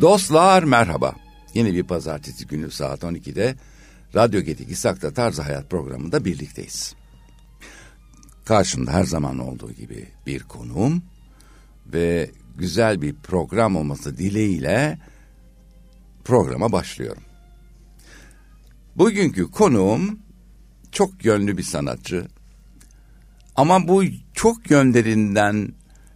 [0.00, 1.14] Dostlar merhaba.
[1.54, 3.54] Yeni bir pazartesi günü saat 12'de
[4.14, 6.94] Radyo Gedik İshak'ta Tarzı Hayat programında birlikteyiz.
[8.44, 11.02] Karşımda her zaman olduğu gibi bir konuğum
[11.86, 14.98] ve güzel bir program olması dileğiyle
[16.24, 17.22] programa başlıyorum.
[18.96, 20.18] Bugünkü konuğum
[20.92, 22.26] çok yönlü bir sanatçı.
[23.56, 24.02] Ama bu
[24.34, 25.72] çok yönlerinden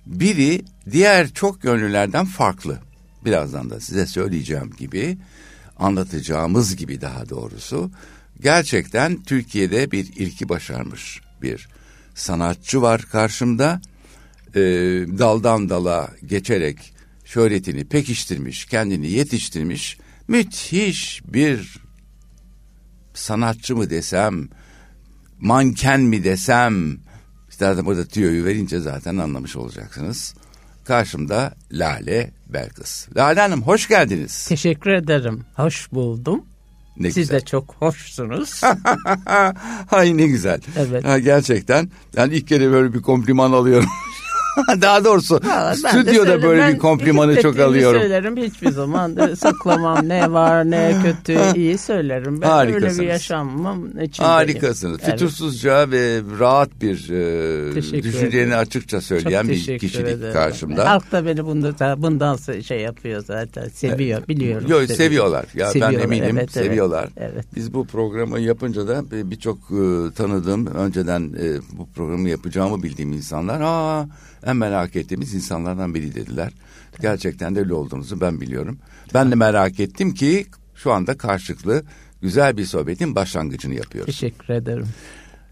[0.07, 2.92] biri diğer çok yönlülerden farklı.
[3.25, 5.19] Birazdan da size söyleyeceğim gibi,
[5.77, 7.91] anlatacağımız gibi daha doğrusu.
[8.41, 11.69] Gerçekten Türkiye'de bir ilki başarmış bir
[12.15, 13.81] sanatçı var karşımda.
[14.55, 14.61] Ee,
[15.19, 16.95] daldan dala geçerek
[17.25, 19.99] şöhretini pekiştirmiş, kendini yetiştirmiş.
[20.29, 21.79] Müthiş bir
[23.15, 24.49] sanatçı mı desem,
[25.41, 26.99] manken mi desem,
[27.51, 30.35] zaten burada tüyoyu verince zaten anlamış olacaksınız.
[30.85, 33.09] Karşımda Lale Belkıs.
[33.17, 34.47] Lale Hanım hoş geldiniz.
[34.49, 35.45] Teşekkür ederim.
[35.57, 36.43] Hoş buldum.
[36.97, 37.37] Ne Siz güzel.
[37.41, 38.61] de çok hoşsunuz.
[39.91, 40.61] Ay ne güzel.
[40.77, 41.05] Evet.
[41.05, 43.89] Ha, gerçekten yani ilk kere böyle bir kompliman alıyorum.
[44.81, 48.01] Daha doğrusu Vallahi stüdyoda böyle ben bir komplimanı çok alıyorum.
[48.01, 52.41] söylerim hiçbir zaman saklamam ne var ne kötü iyi söylerim.
[52.41, 52.99] Ben Harikasınız.
[52.99, 54.33] öyle bir yaşamım içindeyim.
[54.33, 54.99] Harikasınız.
[55.03, 55.11] Evet.
[55.11, 60.33] Fütursuzca ve rahat bir e, düşünceni açıkça söyleyen bir kişilik ederim.
[60.33, 60.91] karşımda.
[60.91, 64.29] Halk da beni bunda, bundan şey yapıyor zaten seviyor evet.
[64.29, 64.69] biliyorum.
[64.69, 64.97] Yok seviyor.
[64.97, 67.09] seviyorlar ya seviyorlar, ben eminim evet, seviyorlar.
[67.17, 67.45] Evet.
[67.57, 73.61] Biz bu programı yapınca da birçok e, tanıdığım önceden e, bu programı yapacağımı bildiğim insanlar
[73.61, 74.07] aa
[74.47, 76.53] en merak ettiğimiz insanlardan biri dediler.
[77.01, 78.79] Gerçekten de öyle olduğunuzu ben biliyorum.
[79.15, 81.85] Ben de merak ettim ki şu anda karşılıklı
[82.23, 84.15] güzel bir sohbetin başlangıcını yapıyoruz.
[84.15, 84.89] Teşekkür ederim.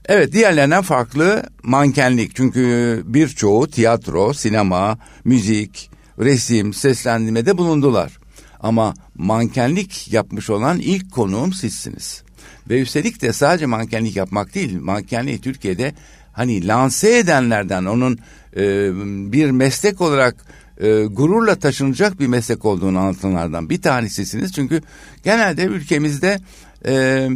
[0.05, 2.37] Evet diğerlerinden farklı mankenlik.
[2.37, 8.19] Çünkü birçoğu tiyatro, sinema, müzik, resim, seslendirmede bulundular.
[8.61, 12.23] Ama mankenlik yapmış olan ilk konuğum sizsiniz.
[12.71, 15.95] Ve üstelik de sadece mankenlik yapmak değil, mankenliği Türkiye'de
[16.33, 18.19] hani lanse edenlerden onun
[18.57, 18.91] e,
[19.33, 20.37] bir meslek olarak
[20.81, 24.53] e, gururla taşınacak bir meslek olduğunu anlatanlardan bir tanesisiniz.
[24.53, 24.83] Çünkü
[25.25, 26.41] genelde ülkemizde
[26.87, 27.29] e,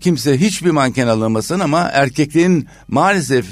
[0.00, 3.46] kimse hiçbir manken alınmasın ama erkeklerin maalesef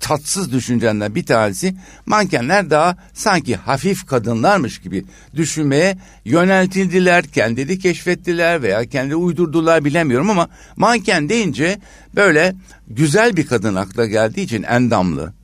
[0.00, 1.74] tatsız düşüncenden bir tanesi
[2.06, 5.04] mankenler daha sanki hafif kadınlarmış gibi
[5.34, 11.78] düşünmeye yöneltildiler, kendileri keşfettiler veya kendi uydurdular bilemiyorum ama manken deyince
[12.14, 12.54] böyle
[12.88, 15.35] güzel bir kadın akla geldiği için endamlı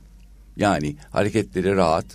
[0.57, 2.05] yani hareketleri rahat.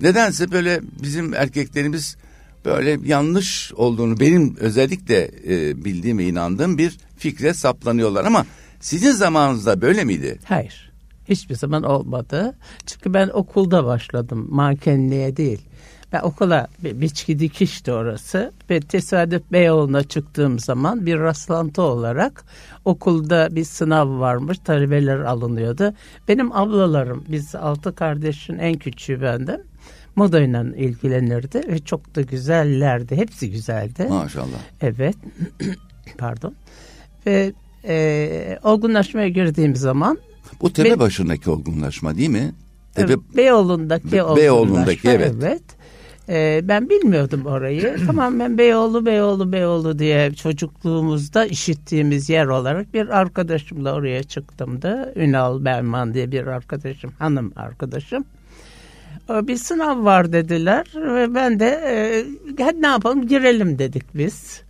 [0.00, 2.16] Nedense böyle bizim erkeklerimiz
[2.64, 8.46] böyle yanlış olduğunu benim özellikle e, bildiğim ve inandığım bir fikre saplanıyorlar ama
[8.80, 10.38] sizin zamanınızda böyle miydi?
[10.44, 10.92] Hayır.
[11.28, 12.54] Hiçbir zaman olmadı.
[12.86, 15.60] Çünkü ben okulda başladım mankenliğe değil.
[16.14, 22.44] Ben okula bir biçki dikişti orası ve tesadüf Beyoğlu'na çıktığım zaman bir rastlantı olarak
[22.84, 25.94] okulda bir sınav varmış talebeler alınıyordu.
[26.28, 29.60] Benim ablalarım biz altı kardeşin en küçüğü bendim
[30.16, 33.16] modayla ilgilenirdi ve çok da güzellerdi.
[33.16, 34.06] Hepsi güzeldi.
[34.08, 34.58] Maşallah.
[34.80, 35.16] Evet.
[36.18, 36.54] Pardon.
[37.26, 37.52] Ve
[37.84, 40.18] e, olgunlaşmaya girdiğim zaman
[40.60, 42.52] bu tepe Be başındaki olgunlaşma değil mi?
[42.94, 44.42] Tepe, Beyoğlu'ndaki Be olgunlaşma.
[44.42, 45.34] Beyoğlu'ndaki evet.
[45.38, 45.62] evet.
[46.28, 47.96] Ee, ben bilmiyordum orayı.
[48.06, 55.12] Tamamen Beyoğlu, Beyoğlu, Beyoğlu diye çocukluğumuzda işittiğimiz yer olarak bir arkadaşımla oraya çıktım da.
[55.16, 58.24] Ünal Berman diye bir arkadaşım, hanım arkadaşım.
[59.28, 62.24] Bir sınav var dediler ve ben de e,
[62.62, 64.63] hadi ne yapalım girelim dedik biz.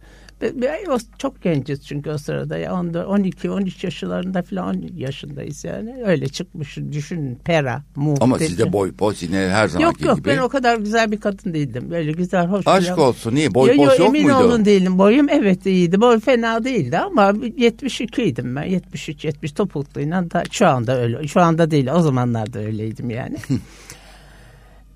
[0.91, 5.95] O çok genciz çünkü o sırada ya 12 13 yaşlarında falan 10 yaşındayız yani.
[6.07, 8.33] Öyle çıkmış düşün pera muhteşem.
[8.33, 10.07] Ama sizde boy poz yine her zaman gibi.
[10.07, 11.91] Yok yok ben o kadar güzel bir kadın değildim.
[11.91, 12.67] Böyle güzel hoş.
[12.67, 13.09] Aşk falan.
[13.09, 14.37] olsun niye boy yo, poz yok emin muydu?
[14.39, 16.01] Emin olun değilim boyum evet iyiydi.
[16.01, 21.29] Boy fena değildi ama 72 idim ben 73 70 topukluyla da şu anda öyle.
[21.29, 23.37] Şu anda değil o zamanlarda öyleydim yani.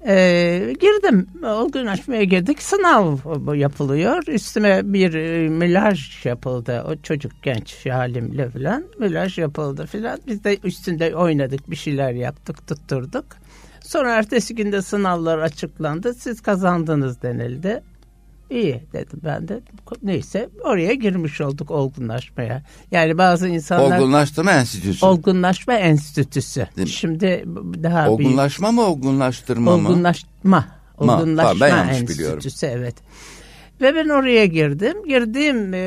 [0.06, 1.27] Ee, girdim.
[1.45, 2.62] O gün açmaya girdik.
[2.62, 3.17] Sınav
[3.55, 4.23] yapılıyor.
[4.27, 6.85] Üstüme bir e, milaj yapıldı.
[6.89, 8.85] O çocuk genç halimle falan.
[8.99, 10.19] Milaj yapıldı falan.
[10.27, 11.71] Biz de üstünde oynadık.
[11.71, 12.67] Bir şeyler yaptık.
[12.67, 13.27] Tutturduk.
[13.81, 16.15] Sonra ertesi günde sınavlar açıklandı.
[16.15, 17.83] Siz kazandınız denildi.
[18.50, 19.61] İyi dedim ben de.
[20.03, 22.62] Neyse oraya girmiş olduk olgunlaşmaya.
[22.91, 23.99] Yani bazı insanlar...
[23.99, 25.06] Olgunlaştırma Enstitüsü.
[25.06, 26.67] Olgunlaşma Enstitüsü.
[26.87, 27.45] Şimdi
[27.83, 28.81] daha Olgunlaşma büyük.
[28.81, 29.89] mı olgunlaştırma mı?
[29.89, 30.69] Olgunlaşma.
[30.99, 32.43] Olgunlaşma Enstitüsü biliyorum.
[32.62, 32.95] evet.
[33.81, 35.05] Ve ben oraya girdim.
[35.09, 35.79] Girdiğim e,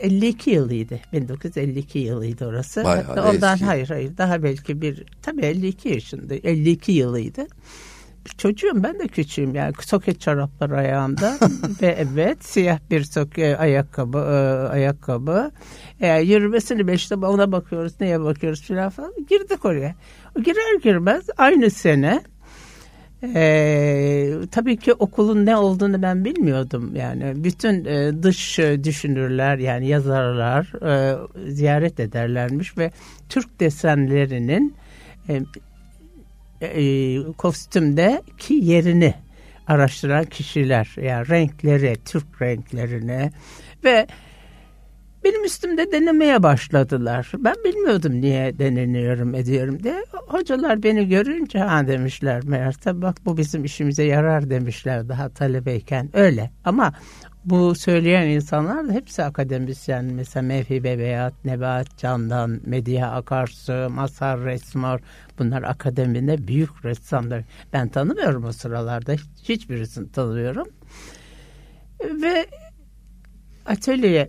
[0.00, 1.00] 52 yılıydı.
[1.12, 2.84] 1952 yılıydı orası.
[2.84, 3.64] Bayağı Hatta ondan eski.
[3.64, 7.46] hayır hayır daha belki bir tabii 52 yaşında 52 yılıydı.
[8.38, 9.72] Çocuğum ben de küçüğüm yani.
[9.80, 11.38] Soket çoraplar ayağımda.
[11.82, 15.50] Ve evet siyah bir soket ayakkabı e, ayakkabı.
[16.00, 19.12] E, yürümesini beşte ona bakıyoruz neye bakıyoruz filan falan.
[19.28, 19.94] Girdik oraya.
[20.36, 22.22] Girer girmez aynı sene
[23.24, 27.44] ee, tabii ki okulun ne olduğunu ben bilmiyordum yani.
[27.44, 31.16] Bütün e, dış düşünürler yani yazarlar e,
[31.52, 32.90] ziyaret ederlermiş ve
[33.28, 34.74] Türk desenlerinin
[35.28, 35.40] e,
[36.66, 39.14] e, kostümdeki yerini
[39.66, 43.30] araştıran kişiler yani renkleri Türk renklerini
[43.84, 44.06] ve
[45.24, 47.32] benim üstümde denemeye başladılar.
[47.38, 50.04] Ben bilmiyordum niye deneniyorum ediyorum diye.
[50.12, 56.10] Hocalar beni görünce ha demişler meğerse bak bu bizim işimize yarar demişler daha talebeyken.
[56.12, 56.92] Öyle ama
[57.44, 60.04] bu söyleyen insanlar da hepsi akademisyen.
[60.04, 65.00] Mesela Mevhibe Beyat, Nebahat Candan, Medya Akarsu, Masar Resmar
[65.38, 67.44] bunlar akademide büyük ressamlar.
[67.72, 69.12] Ben tanımıyorum o sıralarda.
[69.42, 70.68] Hiçbirisini tanımıyorum.
[72.22, 72.46] Ve
[73.66, 74.28] atölye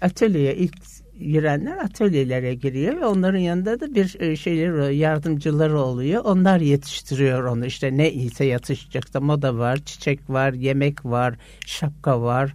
[0.00, 0.76] atölyeye ilk
[1.20, 6.24] girenler atölyelere giriyor ve onların yanında da bir e, şeyler yardımcıları oluyor.
[6.24, 11.34] Onlar yetiştiriyor onu işte ne ise yatışacaksa moda var, çiçek var, yemek var,
[11.66, 12.54] şapka var.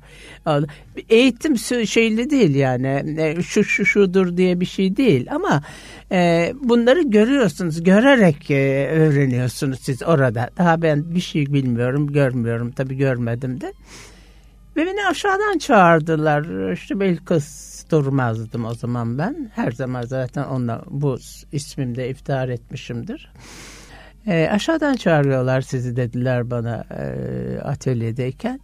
[1.09, 1.57] Eğitim
[1.87, 5.63] şeyli değil yani e, şu şu şudur diye bir şey değil ama
[6.11, 10.49] e, bunları görüyorsunuz, görerek e, öğreniyorsunuz siz orada.
[10.57, 13.73] Daha ben bir şey bilmiyorum, görmüyorum tabii görmedim de.
[14.75, 16.71] Ve beni aşağıdan çağırdılar.
[16.73, 19.51] İşte Belkıs durmazdım o zaman ben.
[19.55, 21.17] Her zaman zaten onunla bu
[21.51, 23.31] ismimde iftihar etmişimdir.
[24.27, 28.59] E, aşağıdan çağırıyorlar sizi dediler bana e, atölyedeyken.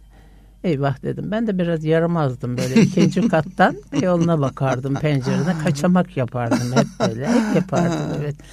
[0.64, 1.30] Eyvah dedim.
[1.30, 7.54] Ben de biraz yaramazdım böyle ikinci kattan yoluna bakardım pencereden kaçamak yapardım hep böyle hep
[7.56, 8.36] yapardım evet.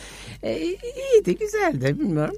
[0.43, 2.35] E, iyiydi güzeldi bilmiyorum.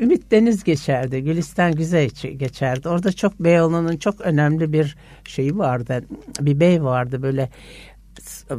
[0.00, 1.24] Ümit Deniz geçerdi.
[1.24, 2.88] Gülistan Güzel geçerdi.
[2.88, 6.04] Orada çok Beyoğlu'nun çok önemli bir şeyi vardı.
[6.40, 7.50] Bir bey vardı böyle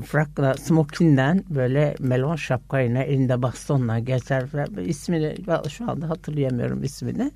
[0.05, 4.43] frakla, smokinden böyle melon şapkayla elinde bastonla geçer.
[4.85, 5.35] İsmini
[5.69, 7.31] şu anda hatırlayamıyorum ismini.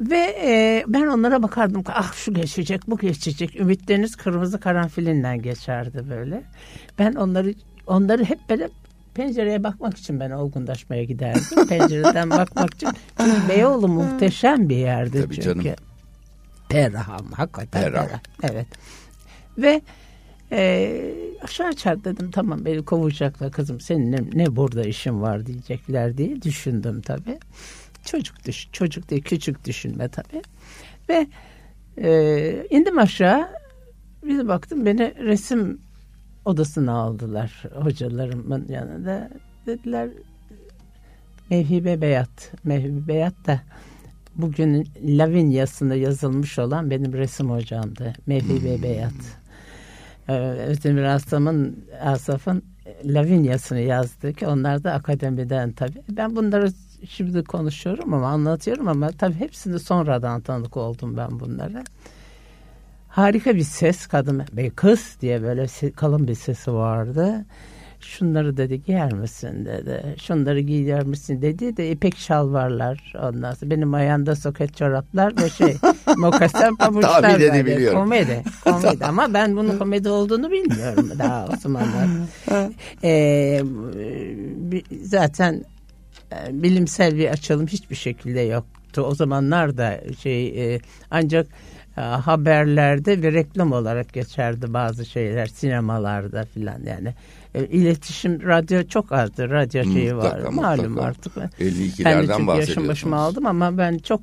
[0.00, 1.82] Ve e, ben onlara bakardım.
[1.86, 3.60] Ah şu geçecek, bu geçecek.
[3.60, 6.42] Ümit Deniz kırmızı karanfilinden geçerdi böyle.
[6.98, 7.54] Ben onları
[7.86, 8.68] onları hep böyle
[9.14, 11.66] pencereye bakmak için ben olgunlaşmaya giderdim.
[11.68, 12.88] Pencereden bakmak için.
[13.18, 15.62] Çünkü Beyoğlu muhteşem bir yerdi Tabii çünkü.
[15.62, 15.76] Canım.
[16.68, 18.06] Perham hakikaten Perham.
[18.06, 18.20] perham.
[18.42, 18.66] Evet.
[19.58, 19.82] Ve
[20.52, 26.18] e, aşağı çat dedim tamam beni kovacaklar kızım senin ne, ne burada işin var diyecekler
[26.18, 27.38] diye düşündüm tabii.
[28.04, 30.42] Çocuk düş, çocuk değil küçük düşünme tabii.
[31.08, 31.26] Ve
[31.98, 33.48] e, indim aşağı
[34.24, 35.78] bir baktım beni resim
[36.44, 39.30] odasına aldılar hocalarımın yanında.
[39.66, 40.08] Dediler
[41.50, 42.52] Mevhibe Beyat.
[42.64, 43.60] Mevhibe Beyat da
[44.34, 48.12] bugünün Lavinya'sında yazılmış olan benim resim hocamdı.
[48.26, 48.82] Mevhibe hmm.
[48.82, 49.12] Beyat.
[50.28, 52.62] Ee, Özdemir Asaf'ın Asaf'ın
[53.04, 56.02] Lavinya'sını yazdı ki onlar da akademiden tabii.
[56.08, 56.72] Ben bunları
[57.08, 61.84] şimdi konuşuyorum ama anlatıyorum ama tabii hepsini sonradan tanık oldum ben bunlara
[63.12, 65.66] harika bir ses kadın ve kız diye böyle
[65.96, 67.44] kalın bir sesi vardı.
[68.00, 70.16] Şunları dedi giyer misin dedi.
[70.18, 75.76] Şunları giyer misin dedi de ipek şalvarlar ondan sonra benim ayağımda soket çoraplar ve şey
[76.16, 77.98] mokasen pabuçlar Tahmin edebiliyorum.
[77.98, 78.42] Komedi.
[78.64, 82.08] Komedi ama ben bunun komedi olduğunu bilmiyorum daha o zamanlar.
[83.04, 83.62] ee,
[85.02, 85.64] zaten
[86.32, 89.02] e, bilimsel bir açılım hiçbir şekilde yoktu.
[89.02, 91.46] O zamanlar da şey e, ancak
[92.00, 97.14] haberlerde ve reklam olarak geçerdi bazı şeyler sinemalarda filan yani.
[97.54, 100.40] E, iletişim radyo çok azdı radyo şeyi var.
[100.40, 104.20] malum artık 52'lerden ben yaşım başıma aldım ama ben çok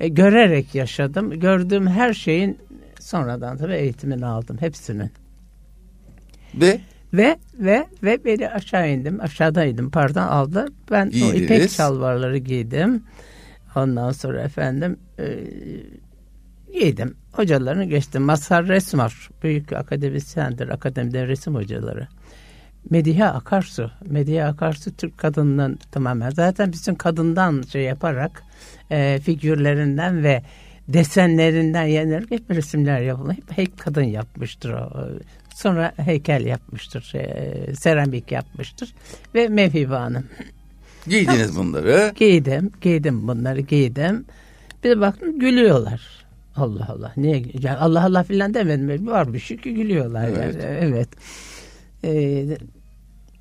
[0.00, 1.40] e, görerek yaşadım.
[1.40, 2.58] Gördüğüm her şeyin
[3.00, 5.10] sonradan tabii eğitimini aldım hepsinin.
[6.54, 6.80] Ve?
[7.12, 11.34] Ve ve ve beni aşağı indim aşağıdaydım pardon aldı ben Giydiniz.
[11.34, 13.02] o ipek şalvarları giydim.
[13.76, 15.24] Ondan sonra efendim e,
[16.74, 17.16] giydim.
[17.32, 18.22] Hocalarını geçtim.
[18.22, 22.08] Mazhar Resmar, büyük akademisyendir, akademide resim hocaları.
[22.90, 28.42] Medihe Akarsu, Medihe Akarsu Türk kadınının tamamen zaten bütün kadından şey yaparak
[28.90, 30.42] e, figürlerinden ve
[30.88, 33.34] desenlerinden yenerek hep resimler yapılır.
[33.34, 35.08] Hep, hep kadın yapmıştır o.
[35.54, 37.26] Sonra heykel yapmıştır, şey,
[37.80, 38.94] seramik yapmıştır
[39.34, 40.24] ve Mevhibe Hanım.
[41.06, 42.12] Giydiniz bunları.
[42.16, 44.24] Giydim, giydim bunları, giydim.
[44.84, 46.23] Bir baktım gülüyorlar.
[46.56, 47.12] Allah Allah.
[47.16, 47.42] Niye?
[47.60, 49.06] Yani Allah Allah filan demedim.
[49.06, 50.28] Var bir şey ki gülüyorlar.
[50.28, 50.54] Evet.
[50.64, 50.78] Yani.
[50.80, 51.08] evet.
[52.04, 52.58] Ee,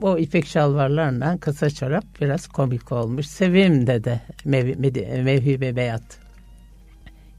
[0.02, 3.28] o ipek şalvarlarla kısa çorap biraz komik olmuş.
[3.28, 4.78] Sevim dedi Mev
[5.24, 6.04] Mevhibe Beyat.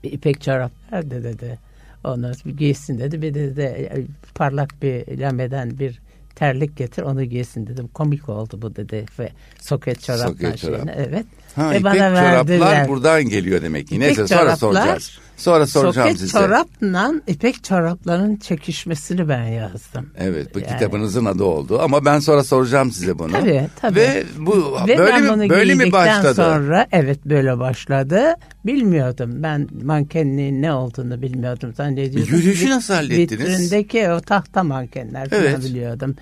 [0.05, 1.59] Bir ipek çorap nerede dedi.
[2.05, 3.23] Onu giysin dedi.
[3.23, 3.91] Bir de, de
[4.35, 6.01] parlak bir lameden bir
[6.35, 7.89] terlik getir onu giysin dedim.
[7.89, 9.29] Komik oldu bu dedi ve
[9.61, 10.77] soket çoraplar Soket çorap.
[10.77, 10.95] şeyine.
[11.09, 11.27] Evet.
[11.55, 12.89] Ha, ve ipek bana çoraplar verdiler.
[12.89, 14.01] buradan geliyor demek ki.
[14.01, 15.19] Neyse sonra soracağız.
[15.37, 16.39] Sonra soracağım Soket size.
[16.39, 20.11] çorapla ipek çorapların çekişmesini ben yazdım.
[20.19, 20.69] Evet bu Yani.
[20.69, 23.33] kitabınızın adı oldu ama ben sonra soracağım size bunu.
[23.33, 23.97] Tabii, tabii.
[23.97, 26.35] Ve bu Ve böyle mi böyle mi başladı?
[26.35, 28.35] sonra evet böyle başladı.
[28.67, 31.75] Bilmiyordum ben mankenliğin ne olduğunu bilmiyordum.
[31.77, 32.35] Zannediyordum.
[32.37, 33.45] Yürüyüşü Vit- nasıl hallettiniz?
[33.49, 35.59] Vitrindeki o tahta mankenler Evet.
[35.65, 36.17] biliyordum.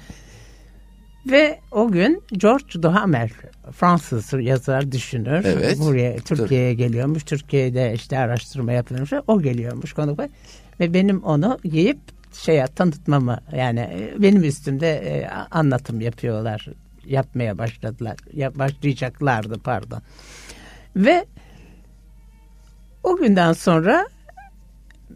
[1.26, 3.30] Ve o gün George Duhamel
[3.72, 5.44] Fransız yazar düşünür.
[5.44, 5.78] Evet.
[5.78, 7.24] Buraya Türkiye'ye geliyormuş.
[7.24, 9.12] Türkiye'de işte araştırma yapılmış.
[9.26, 10.20] O geliyormuş konuk
[10.80, 11.98] ve benim onu giyip
[12.32, 16.68] şeye tanıtmamı yani e, benim üstümde e, anlatım yapıyorlar.
[17.06, 18.16] Yapmaya başladılar.
[18.32, 20.02] Ya, başlayacaklardı pardon.
[20.96, 21.24] Ve
[23.02, 24.06] o günden sonra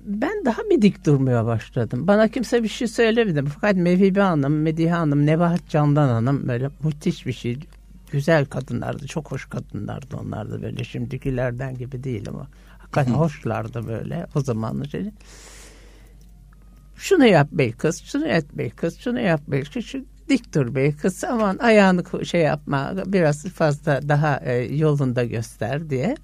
[0.05, 2.07] ben daha bir dik durmaya başladım.
[2.07, 3.45] Bana kimse bir şey söylemedi.
[3.55, 7.59] Fakat Mevhibe Hanım, Medihe Hanım, Nebahat Candan Hanım böyle müthiş bir şey.
[8.13, 9.07] Güzel kadınlardı.
[9.07, 10.85] Çok hoş kadınlardı onlar da böyle.
[10.85, 12.47] Şimdikilerden gibi değil ama.
[12.79, 15.13] Hakikaten hoşlardı böyle o zamanın şeyi.
[16.97, 20.75] Şunu yap bey kız, şunu et bey kız, şunu yap bey kız, şu dik dur
[20.75, 21.25] bey kız.
[21.25, 26.17] Aman ayağını şey yapma, biraz fazla daha e, yolunda göster diye.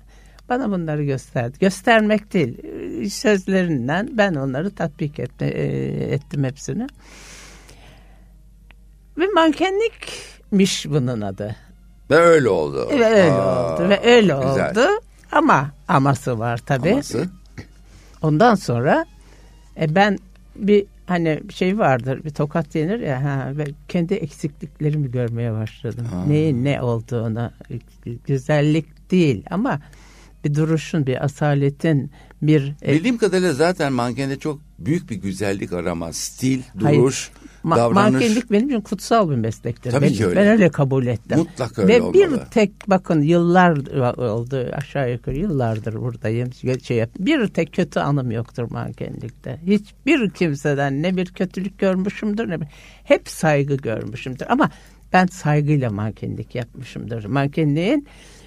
[0.52, 1.56] Bana bunları gösterdi.
[1.60, 2.58] Göstermek değil,
[3.02, 5.64] e, sözlerinden ben onları tatbik etme, e,
[6.14, 6.86] ettim hepsini.
[9.18, 11.56] Ve mankenlikmiş bunun adı.
[12.10, 12.88] Ve öyle oldu.
[12.90, 14.70] Ve öyle Aa, oldu ve öyle güzel.
[14.70, 14.88] oldu.
[15.32, 16.92] Ama aması var tabii.
[16.92, 17.28] Aması.
[18.22, 19.04] Ondan sonra
[19.80, 20.18] e, ben
[20.56, 26.06] bir hani şey vardır bir tokat yenir ya ha, ve kendi eksikliklerimi görmeye başladım.
[26.10, 26.24] Ha.
[26.26, 27.50] Neyin ne olduğunu
[28.26, 29.80] güzellik değil ama
[30.44, 32.10] bir duruşun bir asaletin
[32.42, 36.98] bir e, Bildiğim kadarıyla zaten mankende çok büyük bir güzellik arama, stil, Hayır.
[36.98, 37.30] duruş,
[37.64, 38.12] ma- davranış.
[38.12, 39.90] mankenlik benim için kutsal bir meslektir.
[39.90, 40.40] Tabii ben, ki öyle.
[40.40, 41.38] ben öyle kabul ettim.
[41.38, 42.46] Mutlak öyle Ve bir olmalı.
[42.50, 43.76] tek bakın yıllar
[44.16, 46.50] oldu aşağı yukarı yıllardır buradayım.
[46.82, 49.60] Şey bir tek kötü anım yoktur mankenlikte.
[49.66, 52.66] Hiçbir kimseden ne bir kötülük görmüşümdür ne bir,
[53.04, 54.46] hep saygı görmüşümdür.
[54.48, 54.70] Ama
[55.12, 57.24] ben saygıyla mankenlik yapmışımdır.
[57.24, 58.06] Mankenliğin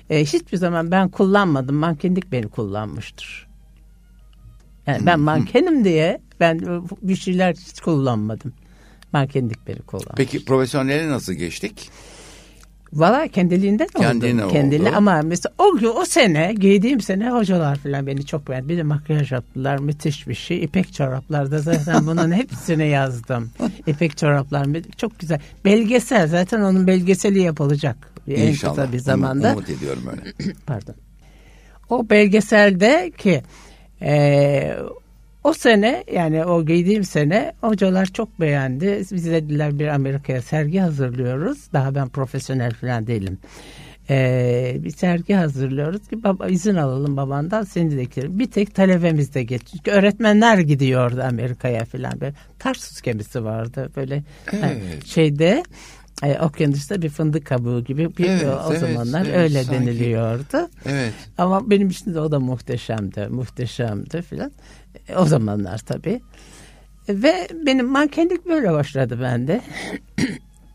[0.10, 1.76] e, hiçbir zaman ben kullanmadım.
[1.76, 3.48] Mankenlik beni kullanmıştır.
[4.88, 6.60] Yani ben mankenim diye ben
[7.02, 8.54] bir şeyler hiç kullanmadım.
[9.14, 10.16] Mankenlik beni kullanmış.
[10.18, 11.90] Peki profesyonele nasıl geçtik?
[12.94, 14.04] Valla kendiliğinden oldu.
[14.04, 14.98] Kendine Kendine oldu.
[14.98, 18.70] ama mesela o gün o sene giydiğim sene hocalar falan beni çok beğendi.
[18.70, 20.64] Bir de makyaj yaptılar müthiş bir şey.
[20.64, 23.52] İpek çoraplarda zaten bunun hepsini yazdım.
[23.88, 25.40] İpek çoraplar çok güzel.
[25.66, 28.15] Belgesel zaten onun belgeseli yapılacak.
[28.28, 28.76] En İnşallah.
[28.76, 29.54] kısa bir zamanda.
[29.54, 30.54] Umut ediyorum öyle.
[30.66, 30.96] Pardon.
[31.90, 33.42] O belgeselde ki
[34.02, 34.76] e,
[35.44, 39.04] o sene yani o giydiğim sene hocalar çok beğendi.
[39.12, 41.58] Biz dediler bir Amerika'ya sergi hazırlıyoruz.
[41.74, 43.38] Daha ben profesyonel falan değilim.
[44.10, 48.40] Ee, bir sergi hazırlıyoruz ki baba izin alalım babandan seni de eklerim.
[48.40, 49.62] Bir tek talebemiz de geç.
[49.72, 52.22] Çünkü öğretmenler gidiyordu Amerika'ya falan.
[52.22, 55.06] Böyle Tarsus gemisi vardı böyle yani Evet.
[55.06, 55.64] şeyde
[56.24, 59.82] e, okyanusta bir fındık kabuğu gibi bir, Evet, o evet, zamanlar evet, öyle sanki.
[59.82, 60.70] deniliyordu.
[60.86, 61.14] Evet.
[61.38, 64.52] Ama benim için de o da muhteşemdi, muhteşemdi filan.
[65.10, 66.22] E, O zamanlar tabii.
[67.08, 69.62] E, Ve benim mankenlik böyle başladı bende.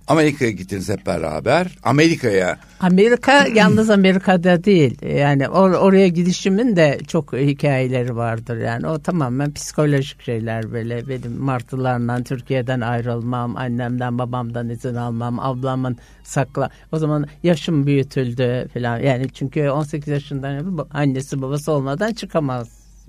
[0.07, 1.78] Amerika'ya gittiniz hep beraber.
[1.83, 4.99] Amerika'ya Amerika yalnız Amerika'da değil.
[5.19, 8.57] Yani or- oraya gidişimin de çok hikayeleri vardır.
[8.57, 11.09] Yani o tamamen psikolojik şeyler böyle.
[11.09, 16.71] Benim martılarla Türkiye'den ayrılmam, annemden babamdan izin almam, ablamın sakla.
[16.92, 18.99] O zaman yaşım büyütüldü falan.
[18.99, 22.12] Yani çünkü 18 yaşından annesi babası olmadan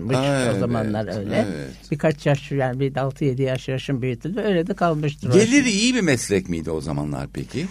[0.09, 1.45] çıkamazmış Evet, o zamanlar öyle.
[1.49, 1.91] evet.
[1.91, 4.39] Birkaç yaş yani bir 6-7 yaş yaşım büyütüldü.
[4.39, 5.33] Öyle de kalmıştır.
[5.33, 7.65] geliri iyi bir meslek miydi o zamanlar peki?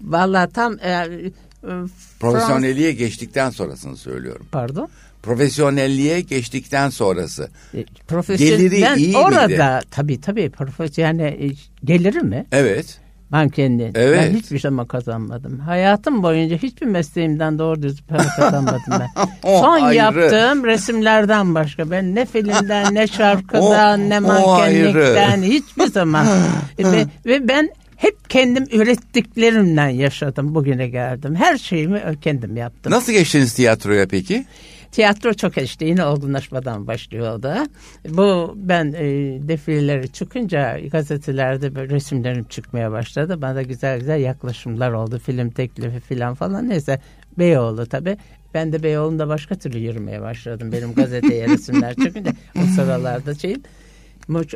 [0.00, 1.30] Vallahi tam e, e,
[1.62, 1.88] Frans-
[2.20, 4.46] Profesyonelliğe geçtikten sonrasını söylüyorum.
[4.52, 4.88] Pardon.
[5.22, 7.48] Profesyonelliğe geçtikten sonrası.
[7.74, 9.86] E, Profesyonel Geliri iyi orada miydi?
[9.90, 11.50] tabii tabii profesyonel yani e,
[11.84, 13.00] geliri mi Evet.
[13.30, 13.92] Mankenliğin?
[13.94, 14.18] Evet.
[14.32, 15.58] Ben hiçbir zaman kazanmadım.
[15.58, 19.08] Hayatım boyunca hiçbir mesleğimden doğru düz para kazanmadım ben.
[19.42, 19.96] Son ayrı.
[19.96, 26.26] yaptığım resimlerden başka ben ne filmden ne şarkıdan O- ne mankenlikten hiçbir zaman
[26.78, 31.34] E, ve, ve ben hep kendim ürettiklerimden yaşadım bugüne geldim.
[31.34, 32.92] Her şeyimi kendim yaptım.
[32.92, 34.44] Nasıl geçtiniz tiyatroya peki?
[34.90, 37.68] Tiyatro çok işte yine olgunlaşmadan başlıyor da.
[38.08, 39.04] Bu ben e,
[39.48, 43.42] defileleri çıkınca gazetelerde resimlerim çıkmaya başladı.
[43.42, 45.18] Bana da güzel güzel yaklaşımlar oldu.
[45.18, 47.00] Film teklifi falan falan neyse.
[47.38, 48.16] Beyoğlu tabii.
[48.54, 50.72] Ben de Beyoğlu'nda başka türlü yürümeye başladım.
[50.72, 53.62] Benim gazeteye resimler çıkınca o sıralarda şeyim.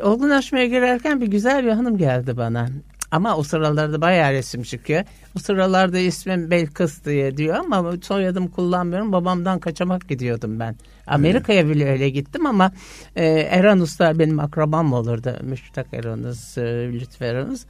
[0.02, 2.68] Olgunlaşmaya girerken bir güzel bir hanım geldi bana.
[3.14, 5.04] Ama o sıralarda bayağı resim çıkıyor.
[5.36, 9.12] O sıralarda ismim Belkıs diye diyor ama soyadımı kullanmıyorum.
[9.12, 10.76] Babamdan kaçamak gidiyordum ben.
[11.06, 12.72] Amerika'ya bile öyle gittim ama
[13.16, 15.36] e, Eranus'ta benim akrabam olurdu.
[15.42, 17.64] Müştak Eranus, e, Lütfü Eranus.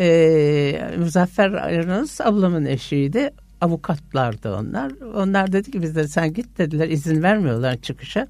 [0.00, 3.30] E, Muzaffer Eranus ablamın eşiydi.
[3.60, 4.92] Avukatlardı onlar.
[5.14, 8.26] Onlar dedi ki bize sen git dediler izin vermiyorlar çıkışa.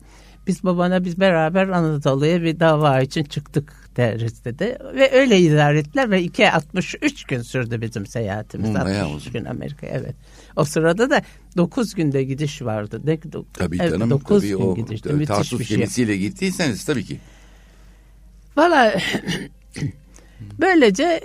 [0.46, 4.78] Biz babana biz beraber Anadolu'ya bir dava için çıktık deriz dedi.
[4.94, 8.68] Ve öyle idare ettiler ve 263 gün sürdü bizim seyahatimiz.
[8.68, 10.14] Hmm, 63 gün Amerika evet.
[10.56, 11.22] O sırada da
[11.56, 13.00] 9 günde gidiş vardı.
[13.04, 13.18] Ne,
[13.52, 14.10] tabii evet, canım.
[14.10, 15.00] 9 tabii gün o, gidiş.
[15.26, 15.76] Tarsus şey.
[15.76, 17.18] gemisiyle gittiyseniz tabii ki.
[18.56, 18.94] Valla
[20.60, 21.20] böylece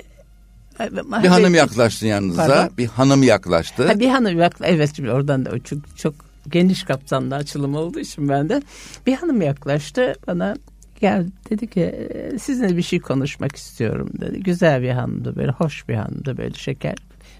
[1.23, 2.47] bir hanım yaklaştı yanınıza.
[2.47, 2.77] Pardon?
[2.77, 3.87] Bir hanım yaklaştı.
[3.87, 4.75] Ha, bir hanım yaklaştı.
[4.75, 6.13] Evet şimdi oradan da çok, çok
[6.49, 8.61] geniş kapsamlı açılım olduğu için ben de
[9.07, 10.55] bir hanım yaklaştı bana
[11.01, 14.43] gel dedi ki sizinle bir şey konuşmak istiyorum dedi.
[14.43, 16.95] Güzel bir hanımdı böyle hoş bir hanımdı böyle şeker.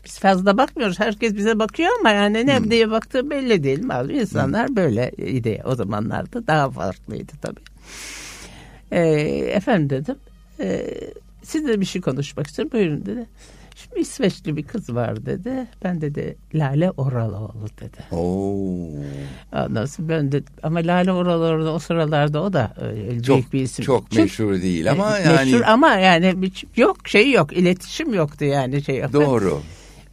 [0.05, 0.99] Biz fazla bakmıyoruz.
[0.99, 2.71] Herkes bize bakıyor ama yani ne hmm.
[2.71, 3.83] diye baktığı belli değil.
[3.83, 4.75] Malum insanlar hmm.
[4.75, 6.47] böyle idi o zamanlarda.
[6.47, 7.59] Daha farklıydı tabii.
[8.91, 9.01] E,
[9.53, 10.15] efendim dedim.
[10.59, 10.85] E,
[11.43, 12.71] sizle bir şey konuşmak istiyorum.
[12.73, 13.27] Buyurun dedi.
[13.95, 15.67] İsveçli bir kız var dedi.
[15.83, 18.15] Ben dedi Lale Oraloğlu dedi.
[18.15, 18.89] Oo.
[19.69, 23.85] Nasıl ben de ama Lale Oraloğlu o sıralarda o da e, çok, bir isim.
[23.85, 25.51] Çok Çünkü, meşhur değil ama e, yani.
[25.51, 29.13] Meşhur ama yani yok şey yok iletişim yoktu yani şey yok.
[29.13, 29.61] Doğru.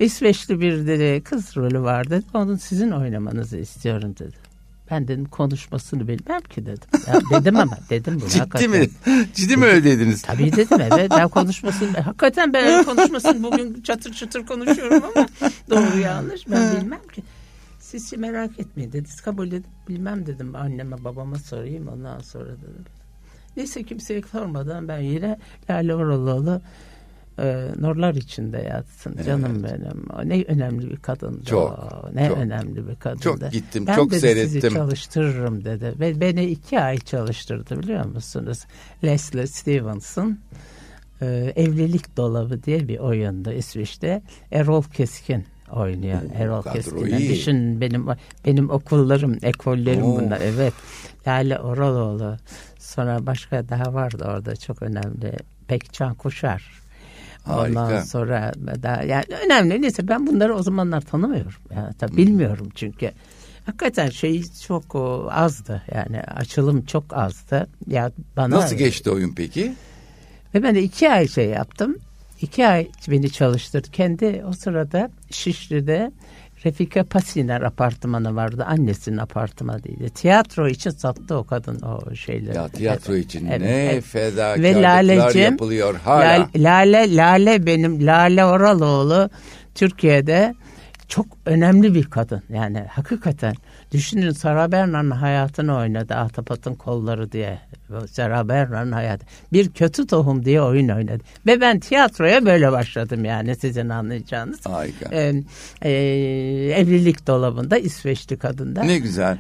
[0.01, 2.23] İsveçli bir dedi, kız rolü vardı.
[2.35, 4.48] Onun sizin oynamanızı istiyorum dedi.
[4.91, 6.89] Ben dedim konuşmasını bilmem ki dedim.
[7.07, 8.29] Ya dedim ama dedim bunu.
[8.29, 8.71] Ciddi hakikaten.
[8.71, 8.89] mi?
[9.35, 10.23] Ciddi mi öyle dediniz?
[10.23, 11.11] Tabii dedim evet.
[11.11, 15.27] Ben konuşmasını hakikaten ben konuşmasını bugün çatır çatır konuşuyorum ama
[15.71, 17.23] doğru yanlış ben bilmem ki.
[17.81, 19.09] Siz merak etmeyin dedi.
[19.25, 20.55] Kabul edip bilmem dedim.
[20.57, 22.85] Anneme babama sorayım ondan sonra dedim.
[23.57, 25.39] Neyse kimseye sormadan ben yine
[25.71, 26.61] Lale Oraloğlu
[27.39, 29.27] e, nurlar içinde yatsın evet.
[29.27, 30.29] canım benim.
[30.29, 32.11] Ne önemli bir kadındı çok, o.
[32.15, 33.23] Ne çok, önemli bir kadındı.
[33.23, 34.61] Çok gittim, ben çok dedi, seyrettim.
[34.61, 35.95] sizi çalıştırırım dedi.
[36.01, 38.65] Ve beni iki ay çalıştırdı biliyor musunuz?
[39.05, 40.39] Leslie Stevenson
[41.23, 44.23] e, Evlilik Dolabı diye bir oyunda İsviçre.
[44.53, 46.23] Erol Keskin oynuyor.
[46.23, 47.19] Oo, Erol Keskin'in.
[47.19, 48.07] Düşün benim
[48.47, 50.21] benim okullarım, ekollerim Oo.
[50.21, 50.41] bunlar.
[50.41, 50.75] Evet.
[51.27, 52.37] Lale Oraloğlu.
[52.79, 55.37] Sonra başka daha vardı orada çok önemli.
[55.69, 56.78] Pekcan Kuşar.
[57.49, 57.81] Harika.
[57.81, 61.63] Ondan sonra daha yani önemli neyse ben bunları o zamanlar tanımıyorum.
[61.77, 63.11] Yani tabii bilmiyorum çünkü.
[63.65, 67.69] Hakikaten şey çok o, azdı yani açılım çok azdı.
[67.87, 69.73] Ya bana Nasıl geçti oyun peki?
[70.55, 71.97] Ve ben de iki ay şey yaptım.
[72.41, 73.91] İki ay beni çalıştırdı.
[73.91, 76.13] Kendi o sırada Şişli'de
[76.65, 78.65] Refika Pasiner apartmanı vardı.
[78.69, 80.09] Annesinin apartmanıydı.
[80.09, 82.57] Tiyatro için sattı o kadın o şeyleri.
[82.57, 84.05] Ya tiyatro için evet, ne evet.
[84.05, 86.49] fedakarlıklar Ve yapılıyor hala.
[86.57, 89.31] Lale, Lale benim Lale Oraloğlu
[89.75, 90.55] Türkiye'de
[91.09, 92.43] çok önemli bir kadın.
[92.49, 93.55] Yani hakikaten
[93.93, 96.15] düşünün Sarah Bernard'ın hayatını oynadı.
[96.15, 97.59] Ahtapot'un kolları diye.
[98.11, 99.27] Sarah Bernard'ın hayatı.
[99.53, 101.25] Bir kötü tohum diye oyun oynadı.
[101.47, 104.67] Ve ben tiyatroya böyle başladım yani sizin anlayacağınız.
[104.67, 105.09] Harika.
[105.13, 105.43] Ee,
[105.83, 105.91] e,
[106.77, 108.83] evlilik dolabında İsveçli kadında.
[108.83, 109.39] Ne güzel.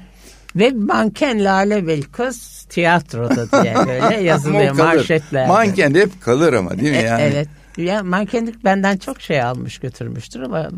[0.57, 5.49] Ve manken Lale Belkıs tiyatroda diye böyle yazılıyor manşetler.
[5.49, 7.23] Manken hep kalır ama değil mi e, yani?
[7.23, 7.49] Evet.
[7.79, 10.69] Ya mankenlik benden çok şey almış götürmüştür ama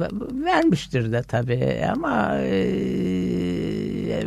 [0.45, 4.25] vermiştir de tabii ama e,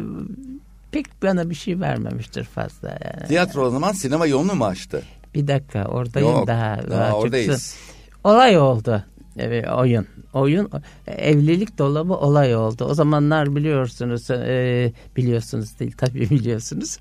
[0.91, 2.89] pek bana bir şey vermemiştir fazla.
[2.89, 3.27] Yani.
[3.27, 5.03] Tiyatro o zaman sinema yolunu mu açtı?
[5.35, 6.77] Bir dakika oradayım Yok, daha.
[6.77, 7.77] Daha, daha oradayız.
[8.23, 9.03] Olay oldu.
[9.37, 10.07] Evet, oyun.
[10.33, 10.69] Oyun
[11.07, 12.85] evlilik dolabı olay oldu.
[12.85, 16.97] O zamanlar biliyorsunuz e, biliyorsunuz değil tabii biliyorsunuz.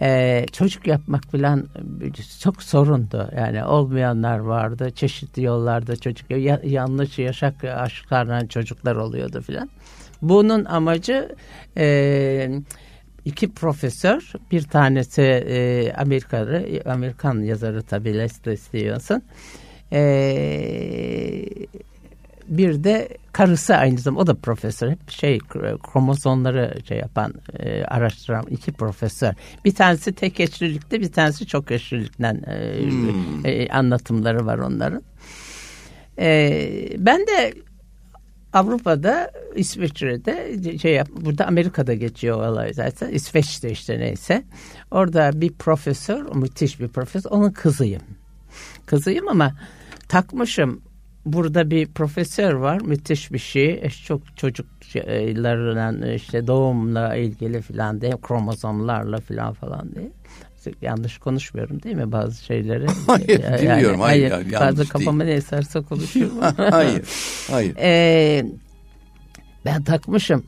[0.00, 1.68] Ee, çocuk yapmak falan
[2.40, 3.30] çok sorundu.
[3.36, 4.90] Yani olmayanlar vardı.
[4.90, 9.70] Çeşitli yollarda çocuk ya, yanlış yaşak aşklarla çocuklar oluyordu filan.
[10.22, 11.34] Bunun amacı
[11.76, 12.50] e,
[13.24, 19.22] iki profesör, bir tanesi e, Amerikalı, Amerikan yazarı tabii Leslie Stevenson.
[19.92, 20.00] E,
[22.58, 25.38] bir de karısı aynı zamanda o da profesör hep şey
[25.92, 29.34] kromozomları şey yapan e, araştıran iki profesör
[29.64, 33.46] bir tanesi tek eşlilikte bir tanesi çok eşlilikten e, hmm.
[33.46, 35.02] e, anlatımları var onların
[36.18, 37.54] e, ben de
[38.52, 43.10] Avrupa'da, İsviçre'de şey yap, burada Amerika'da geçiyor olay zaten.
[43.10, 44.44] İsveç'te işte neyse.
[44.90, 47.30] Orada bir profesör, müthiş bir profesör.
[47.30, 48.02] Onun kızıyım.
[48.86, 49.54] Kızıyım ama
[50.08, 50.82] takmışım.
[51.26, 52.80] Burada bir profesör var.
[52.80, 53.88] Müthiş bir şey.
[54.06, 60.10] Çok çocuklarla işte doğumla ilgili filan diye kromozomlarla filan falan diye
[60.82, 62.86] yanlış konuşmuyorum değil mi bazı şeyleri?
[63.06, 64.00] hayır yani, dinliyorum.
[64.00, 66.38] Hayır, hayır bazı kafama ne eserse konuşuyorum.
[66.70, 67.02] hayır.
[67.50, 67.76] Hayır.
[67.78, 68.44] Ee,
[69.64, 70.44] ben takmışım.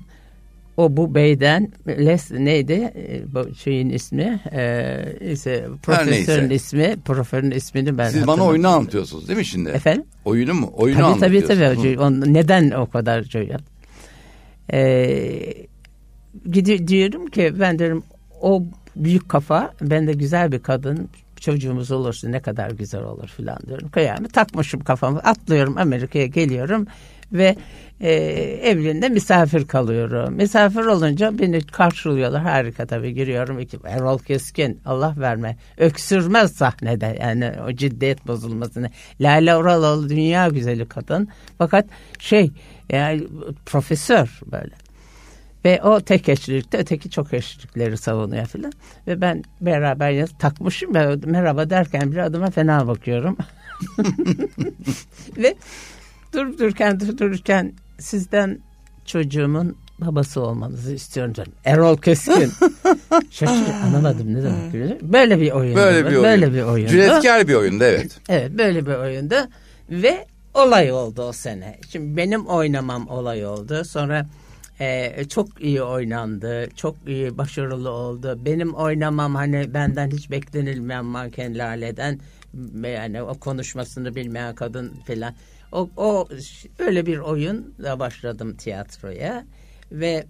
[0.76, 7.98] O bu beyden Les neydi ee, bu şeyin ismi ee, ise profesörün ismi profesörün ismini
[7.98, 9.70] ben Siz bana oyunu anlatıyorsunuz değil mi şimdi?
[9.70, 10.04] Efendim?
[10.24, 10.72] Oyunu mu?
[10.76, 11.76] Oyunu tabii, anlatıyorsunuz.
[11.76, 12.34] Tabii tabii.
[12.34, 13.62] Neden o kadar yap?
[14.72, 15.66] Ee,
[16.88, 18.02] diyorum ki ben derim
[18.40, 18.62] o
[18.96, 21.08] büyük kafa ben de güzel bir kadın
[21.40, 23.88] çocuğumuz olursa ne kadar güzel olur filan diyorum.
[23.88, 26.86] Kıyamı takmışım kafamı atlıyorum Amerika'ya geliyorum
[27.32, 27.56] ve
[28.04, 28.12] e,
[28.62, 30.34] evlerinde misafir kalıyorum.
[30.34, 33.60] Misafir olunca beni karşılıyorlar harika tabii giriyorum.
[33.60, 38.90] İki, Erol Keskin Allah verme öksürmez sahnede yani o ciddiyet bozulmasını.
[39.20, 41.86] Lale Uraloğlu dünya güzeli kadın fakat
[42.18, 42.50] şey
[42.92, 43.22] yani
[43.66, 44.74] profesör böyle.
[45.64, 48.72] Ve o tek eşlilikte öteki çok eşlilikleri savunuyor filan.
[49.06, 53.36] Ve ben beraber yaz, takmışım ve merhaba derken bir adıma fena bakıyorum.
[55.36, 55.54] ve
[56.32, 58.58] durup dururken durup dururken sizden
[59.04, 61.52] çocuğumun babası olmanızı istiyorum canım.
[61.64, 62.34] Erol Keskin.
[63.30, 65.02] Şaşırdım anlamadım ne demek.
[65.02, 65.76] Böyle bir oyun.
[65.76, 66.22] Böyle bir oyun.
[66.22, 66.90] Böyle bir oyundu.
[66.90, 68.20] Cüretkar bir oyundu evet.
[68.28, 69.34] Evet böyle bir oyundu.
[69.90, 71.78] Ve olay oldu o sene.
[71.88, 73.84] Şimdi benim oynamam olay oldu.
[73.84, 74.26] Sonra
[74.80, 76.68] ee, çok iyi oynandı.
[76.76, 78.38] Çok iyi başarılı oldu.
[78.44, 82.20] Benim oynamam hani benden hiç beklenilmeyen manken Lale'den
[82.84, 85.34] yani o konuşmasını bilmeyen kadın falan.
[85.74, 86.28] O, o
[86.78, 89.44] öyle bir oyunla başladım tiyatroya
[89.92, 90.26] ve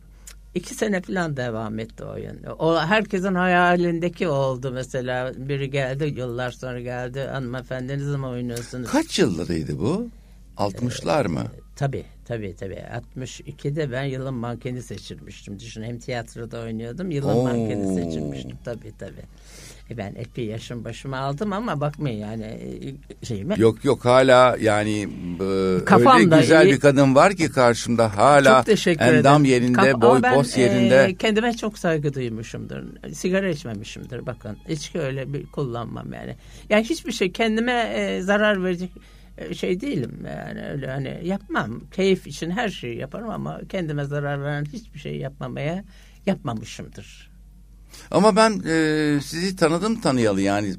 [0.54, 2.42] iki sene falan devam etti oyun.
[2.58, 5.32] O herkesin hayalindeki oldu mesela.
[5.36, 7.20] Biri geldi yıllar sonra geldi.
[7.20, 8.90] Hanımefendi ne zaman oynuyorsunuz?
[8.90, 10.08] Kaç yıllarıydı bu?
[10.56, 11.44] 60'lar mı?
[11.76, 12.82] Tabii tabii tabii.
[13.16, 15.60] 62'de ben yılın mankeni seçilmiştim.
[15.60, 17.10] Düşün hem tiyatroda oynuyordum.
[17.10, 17.42] Yılın Oo.
[17.42, 18.58] mankeni seçilmiştim.
[18.64, 19.24] Tabii tabii.
[19.90, 23.54] E ben epey yaşım başıma aldım ama bakmayın yani e, şeyime.
[23.58, 25.08] Yok yok hala yani
[25.40, 26.72] e, öyle güzel iyi.
[26.72, 29.62] bir kadın var ki karşımda hala çok teşekkür endam ederim.
[29.62, 31.04] yerinde Kaf boy ben, boz yerinde.
[31.04, 32.82] E, kendime çok saygı duymuşumdur.
[33.12, 34.56] Sigara içmemişimdir bakın.
[34.68, 36.36] Hiç öyle bir kullanmam yani.
[36.70, 38.90] Yani hiçbir şey kendime e, zarar verecek
[39.38, 41.80] e, şey değilim yani öyle hani yapmam.
[41.92, 45.84] Keyif için her şeyi yaparım ama kendime zarar veren hiçbir şey yapmamaya
[46.26, 47.33] yapmamışımdır.
[48.10, 50.74] Ama ben e, sizi tanıdım tanıyalı yani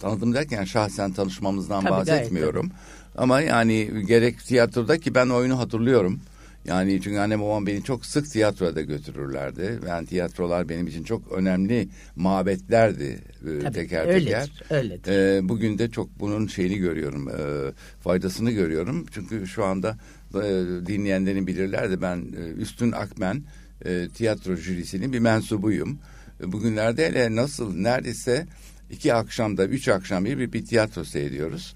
[0.00, 2.70] tanıdım derken şahsen tanışmamızdan Tabii bahsetmiyorum.
[3.16, 6.20] Ama yani gerek tiyatroda ki ben oyunu hatırlıyorum.
[6.66, 9.80] Yani çünkü annem babam beni çok sık tiyatroda götürürlerdi.
[9.88, 14.50] Yani tiyatrolar benim için çok önemli mabetlerdi e, Tabii, teker öyledir, teker.
[14.70, 15.12] Öyledir.
[15.12, 19.06] Ee, bugün de çok bunun şeyini görüyorum, e, faydasını görüyorum.
[19.10, 19.96] Çünkü şu anda
[20.34, 20.42] e,
[20.86, 23.42] dinleyenlerin bilirler ben e, Üstün Akmen
[23.84, 25.98] e, tiyatro jürisinin bir mensubuyum.
[26.40, 28.46] E, bugünlerde hele nasıl neredeyse
[28.90, 31.74] iki akşamda, üç akşam bir bir, bir tiyatro seyrediyoruz.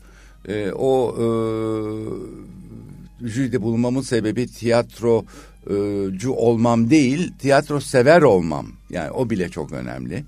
[0.49, 1.25] E, o e,
[3.29, 8.67] jüride bulunmamın sebebi tiyatrocu olmam değil, tiyatro sever olmam.
[8.91, 10.25] Yani o bile çok önemli.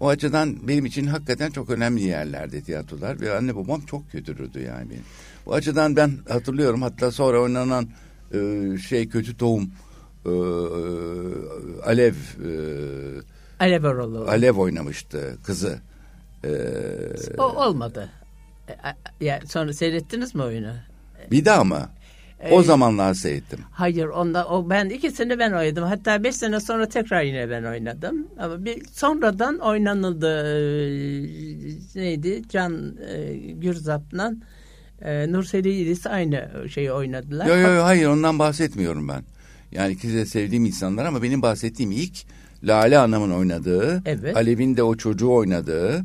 [0.00, 4.90] O açıdan benim için hakikaten çok önemli yerlerde tiyatrolar ve anne babam çok kötürürdü yani
[4.90, 5.02] benim.
[5.46, 7.88] Bu açıdan ben hatırlıyorum hatta sonra oynanan
[8.34, 8.38] e,
[8.88, 9.70] şey kötü tohum
[10.26, 10.32] e,
[11.84, 12.50] Alev e,
[13.60, 14.28] Alev Erolu.
[14.28, 15.78] Alev oynamıştı kızı.
[16.44, 16.50] E,
[17.38, 18.08] o olmadı.
[18.68, 18.74] E,
[19.24, 20.72] yani sonra seyrettiniz mi oyunu?
[21.30, 21.88] Bir daha mı?
[22.50, 23.58] O ee, zamanlar seyrettim.
[23.70, 25.84] Hayır onda o ben ikisini ben oynadım.
[25.84, 28.26] Hatta beş sene sonra tekrar yine ben oynadım.
[28.38, 34.32] Ama bir sonradan oynanıldı e, neydi Can e, Gürzap'la
[35.02, 37.46] e, Nurseli İdris aynı şeyi oynadılar.
[37.46, 39.22] Yok yok yo, hayır ondan bahsetmiyorum ben.
[39.72, 42.16] Yani ikisi de sevdiğim insanlar ama benim bahsettiğim ilk
[42.66, 44.36] Lale Hanım'ın oynadığı, evet.
[44.36, 46.04] Alev'in de o çocuğu oynadığı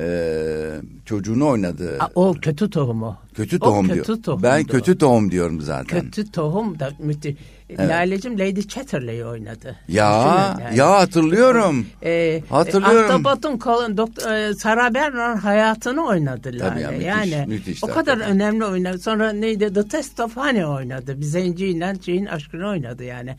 [0.00, 1.96] e, çocuğunu oynadı.
[2.00, 3.16] A, o kötü tohumu.
[3.34, 4.04] Kötü tohum o diyor.
[4.04, 4.42] Tohumdu.
[4.42, 6.00] Ben kötü tohum diyorum zaten.
[6.00, 7.36] Kötü tohum da müthiş.
[7.68, 7.90] Evet.
[7.90, 9.76] Lale'cim Lady Chatterley'i oynadı.
[9.88, 10.78] Ya yani.
[10.78, 11.86] ya hatırlıyorum.
[12.02, 13.26] Ee, hatırlıyorum.
[13.26, 16.58] Ahtapot'un kolun doktor e, Sarah Bernard hayatını oynadı Lale.
[16.58, 18.30] Tabii ya, müthiş, yani müthiş o kadar tabii.
[18.30, 18.98] önemli oynadı.
[18.98, 21.20] Sonra neydi The Test of Honey oynadı.
[21.20, 23.36] Bir zenciyle şeyin aşkını oynadı yani.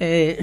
[0.00, 0.38] Ee,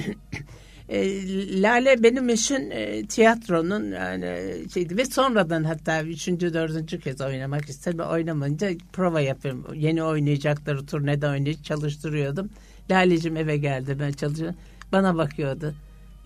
[0.89, 4.37] e, Lale benim için e, tiyatronun yani
[4.73, 7.99] şeydi ve sonradan hatta üçüncü dördüncü kez oynamak istedim.
[7.99, 9.65] Oynamayınca prova yapıyorum.
[9.75, 12.49] Yeni oynayacakları turnede oynayıp çalıştırıyordum.
[12.91, 14.55] Lale'cim eve geldi ben çalışıyorum.
[14.91, 15.73] Bana bakıyordu.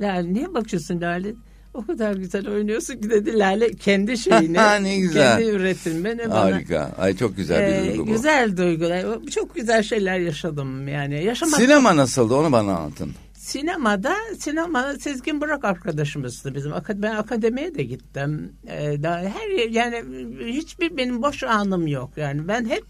[0.02, 1.34] Lale niye bakıyorsun Lale?
[1.74, 4.58] O kadar güzel oynuyorsun ki dedi Lale kendi şeyini.
[4.84, 5.38] ne güzel.
[5.38, 6.39] Kendi üretimini bana.
[6.39, 6.91] Harika.
[6.98, 8.12] Ay çok güzel bir Ee, duygu bu.
[8.12, 9.06] güzel duygular.
[9.36, 11.24] Çok güzel şeyler yaşadım yani.
[11.24, 13.12] Yaşamak Sinema nasıldı onu bana anlatın.
[13.49, 16.71] Sinemada, sinema Sezgin Burak arkadaşımızdı bizim.
[16.95, 18.53] Ben akademiye de gittim.
[18.67, 20.03] Ee, daha her yani
[20.45, 22.09] hiçbir benim boş anım yok.
[22.17, 22.83] Yani ben hep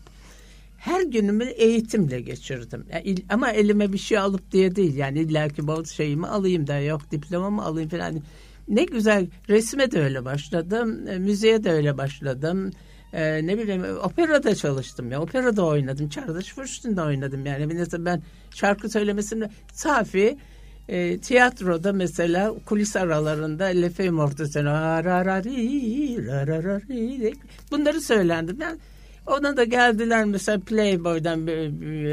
[0.78, 2.86] her günümü eğitimle geçirdim.
[2.94, 4.96] Yani ama elime bir şey alıp diye değil.
[4.96, 8.22] Yani illaki bu şeyimi alayım da yok diplomamı alayım falan.
[8.68, 11.08] Ne güzel resme de öyle başladım.
[11.08, 12.72] e, Müziğe de öyle başladım.
[13.14, 15.22] Ee, ne bileyim operada çalıştım ya.
[15.22, 16.10] Operada oynadım.
[16.10, 17.46] Çağdaş Fırştin'de oynadım.
[17.46, 18.22] Yani mesela ben
[18.56, 20.38] şarkı söylemesini safi
[20.90, 24.66] e, tiyatroda mesela kulis aralarında Le Feuille Mortes'in
[27.72, 28.58] bunları söylendim.
[28.60, 28.78] Ben
[29.28, 31.48] ona da geldiler mesela Playboy'dan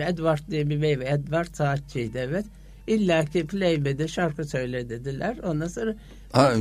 [0.09, 2.44] Edward diye bir bey Edward saatçiydi evet.
[2.87, 5.37] İlla ki Playboy'de şarkı söyle dediler.
[5.44, 5.94] Ondan sonra
[6.32, 6.52] Ha,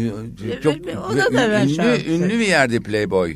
[0.63, 3.35] çok ve- ona da ünlü, ünlü bir yerde Playboy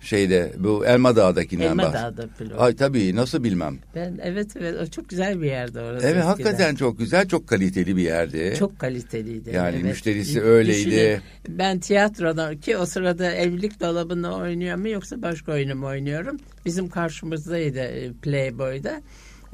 [0.00, 2.56] şeyde bu Elma Dağ'dakinden Elma Dağ'da Playboy.
[2.58, 3.78] Ay tabii nasıl bilmem.
[3.94, 6.06] Ben evet evet çok güzel bir yerde orası.
[6.06, 6.26] Evet eskiden.
[6.26, 8.54] hakikaten çok güzel çok kaliteli bir yerdi.
[8.58, 9.50] çok kaliteliydi.
[9.54, 9.84] Yani evet.
[9.84, 10.90] müşterisi öyleydi.
[10.90, 16.36] Düşünün, ben tiyatroda ki o sırada evlilik dolabını oynuyor mu yoksa başka oyunu mu oynuyorum?
[16.66, 19.02] Bizim karşımızdaydı e, Playboy'da.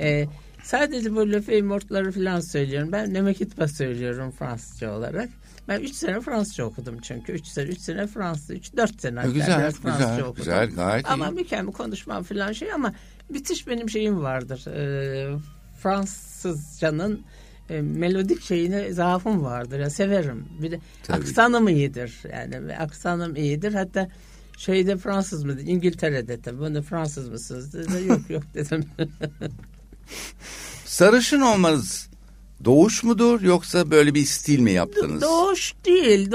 [0.01, 0.27] E,
[0.63, 2.93] sadece bu Le Mort'ları falan söylüyorum.
[2.93, 5.29] Ben Nemekitpa söylüyorum Fransızca olarak.
[5.69, 7.33] Ben 3 sene Fransızca okudum çünkü.
[7.33, 8.55] 3 sene 3 sene Fransızca.
[8.55, 10.37] 3 4 sene hatta güzel, biraz Fransızca güzel, okudum.
[10.37, 11.33] güzel, gayet Ama iyi.
[11.33, 12.95] mükemmel konuşmam falan şey ama
[13.29, 14.67] müthiş benim şeyim vardır.
[14.67, 15.39] E,
[15.83, 17.23] Fransızcanın
[17.71, 19.79] e, melodik şeyine zaafım vardır.
[19.81, 20.49] Ya severim.
[20.63, 21.19] Bir de Tabii.
[21.19, 22.21] aksanım iyidir.
[22.33, 23.75] Yani aksanım iyidir.
[23.75, 24.09] Hatta
[24.59, 25.61] şeyde Fransız mı?
[25.61, 26.59] İngiltere'de tabii.
[26.59, 27.73] Bunu Fransız mısınız?
[27.75, 28.09] Dedi.
[28.09, 28.85] Yok yok dedim.
[30.85, 32.09] Sarışın olmanız
[32.65, 35.23] doğuş mudur yoksa böyle bir stil mi yaptınız?
[35.23, 36.33] Doğuş değil.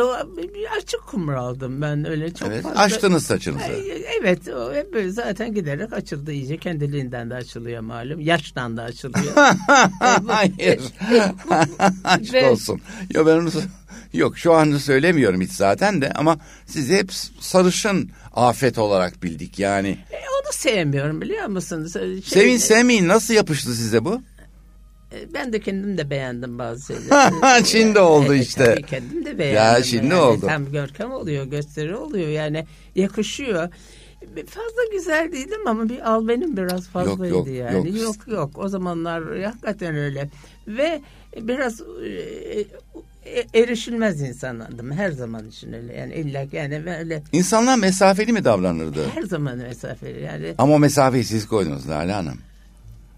[0.56, 2.80] Bir açık kumraldım ben öyle çok evet, fazla.
[2.80, 3.64] açtınız saçınızı.
[3.64, 4.40] Ay, Evet
[4.74, 9.34] hep böyle zaten giderek açıldı iyice kendiliğinden de açılıyor malum yaştan da açılıyor.
[10.28, 10.82] Hayır.
[12.04, 12.82] Aşk Ve- olsun.
[13.14, 13.50] Ya ben onu
[14.14, 19.90] yok şu anda söylemiyorum hiç zaten de ama sizi hep sarışın afet olarak bildik yani.
[19.90, 21.94] E, onu sevmiyorum biliyor musunuz?
[21.94, 24.22] Şey, Sevin sevmeyin nasıl yapıştı size bu?
[25.14, 27.66] E, Ben de kendim de beğendim bazı şeyleri.
[27.66, 28.66] Şimdi oldu Evet, işte.
[28.66, 29.56] tabii kendim de beğendim.
[29.78, 30.46] Ya şimdi oldu.
[30.48, 32.66] Tam görkem oluyor, gösteri oluyor yani
[32.96, 33.70] yakışıyor.
[34.48, 37.88] Fazla güzel değildim ama bir al benim biraz fazlaydı yok, yani.
[37.90, 38.02] yok.
[38.02, 40.30] Yok yok o zamanlar hakikaten öyle.
[40.68, 41.02] Ve
[41.42, 42.66] biraz e,
[43.26, 45.94] e, erişilmez insanlardım her zaman için öyle.
[45.96, 49.10] Yani illa yani böyle İnsanlar mesafeli mi davranırdı?
[49.16, 50.54] her zaman mesafeli yani.
[50.58, 52.38] Ama mesafeyi siz koydunuz Lale Hanım.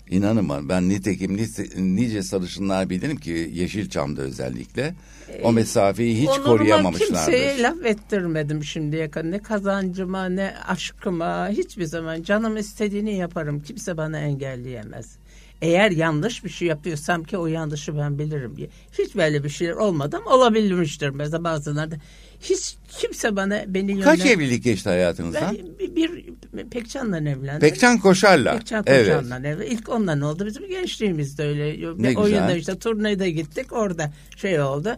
[0.09, 4.95] İnanın bana ben nitekim nice, nice sarışınlar bilirim ki Yeşilçam'da özellikle
[5.43, 7.31] o mesafeyi hiç Onuruma koruyamamışlardır.
[7.31, 9.31] kimseye laf ettirmedim şimdiye kadar.
[9.31, 13.61] Ne kazancıma ne aşkıma hiçbir zaman canım istediğini yaparım.
[13.61, 15.15] Kimse bana engelleyemez.
[15.61, 18.69] Eğer yanlış bir şey yapıyorsam ki o yanlışı ben bilirim diye.
[18.99, 21.09] Hiç böyle bir şeyler olmadı ama olabilmiştir.
[21.09, 21.95] Mesela bazılarda
[22.41, 25.57] hiç kimse bana beni Kaç yönlen- evlilik geçti hayatınızdan?
[25.79, 26.25] Ben bir,
[26.71, 27.59] Pekcan'la evlendim.
[27.59, 28.57] Pekcan Koşar'la.
[28.57, 29.05] Pekcan evet.
[29.15, 29.67] Koçan'la evlendim.
[29.71, 30.45] İlk ondan oldu.
[30.45, 31.79] Bizim gençliğimizde öyle.
[31.97, 32.55] Ne Oyunda güzel.
[32.59, 33.73] işte turneye gittik.
[33.73, 34.97] Orada şey oldu.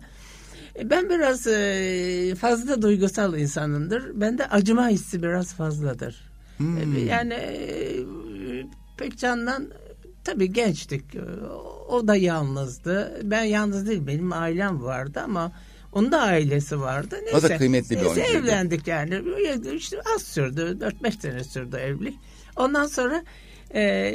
[0.79, 4.21] E, Ben biraz e, fazla duygusal insanımdır.
[4.21, 6.15] Bende acıma hissi biraz fazladır.
[6.57, 6.95] Hmm.
[6.97, 7.37] E, Yani
[8.97, 9.67] Pekcan'dan
[10.23, 11.03] tabii gençtik.
[11.89, 13.19] O da yalnızdı.
[13.23, 14.07] Ben yalnız değil.
[14.07, 15.51] Benim ailem vardı ama
[15.91, 17.15] onun da ailesi vardı.
[17.23, 18.37] Neyse, O da kıymetli bir neyse, oyuncuydu.
[18.47, 19.21] evlendik yani.
[19.75, 20.77] İşte az sürdü.
[21.03, 22.15] 4-5 sene sürdü evlilik.
[22.55, 23.23] Ondan sonra
[23.75, 24.13] e,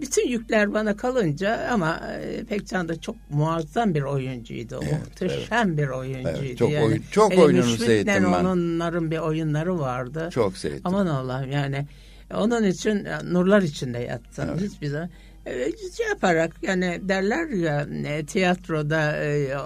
[0.00, 4.76] bütün yükler bana kalınca ama e, Pekcan da çok muazzam bir oyuncuydu.
[4.78, 6.38] O muhteşem bir oyuncuydu.
[6.44, 8.44] Evet, çok yani, oyun- çok hele oyununu seyrettim ben.
[8.44, 10.28] Onların bir oyunları vardı.
[10.32, 10.80] Çok sevdim.
[10.84, 11.86] Aman Allah'ım yani
[12.34, 14.70] onun için e, nurlar içinde yattım Evet.
[14.70, 15.10] hiçbir zaman.
[15.46, 19.56] E, şey yaparak yani derler ya e, tiyatroda e,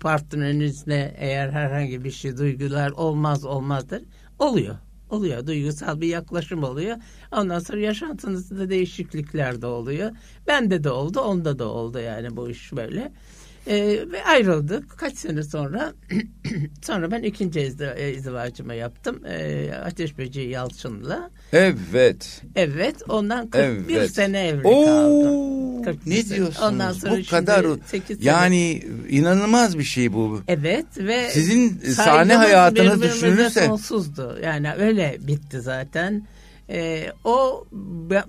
[0.00, 4.02] partnerinizle eğer herhangi bir şey duygular olmaz olmazdır.
[4.38, 4.76] Oluyor.
[5.10, 5.46] Oluyor.
[5.46, 6.96] Duygusal bir yaklaşım oluyor.
[7.32, 10.10] Ondan sonra yaşantınızda değişiklikler de oluyor.
[10.46, 13.12] Bende de oldu, onda da oldu yani bu iş böyle.
[13.70, 13.76] E,
[14.12, 14.98] ve ayrıldık.
[14.98, 15.92] Kaç sene sonra
[16.82, 19.26] sonra ben ikinci izdi- e, izdivacımı yaptım.
[19.26, 21.30] E, Ateş Böceği Yalçın'la.
[21.52, 22.42] Evet.
[22.56, 24.10] Evet ondan 41 Evet.
[24.10, 26.00] sene evli Oo, kaldım.
[26.06, 26.62] Ne diyorsunuz?
[26.62, 27.66] Ondan sonra bu kadar
[28.20, 30.40] yani inanılmaz bir şey bu.
[30.48, 34.38] Evet ve sizin sahne hayatınız düşünülürse sonsuzdu.
[34.42, 36.26] Yani öyle bitti zaten.
[36.72, 37.66] Ee, o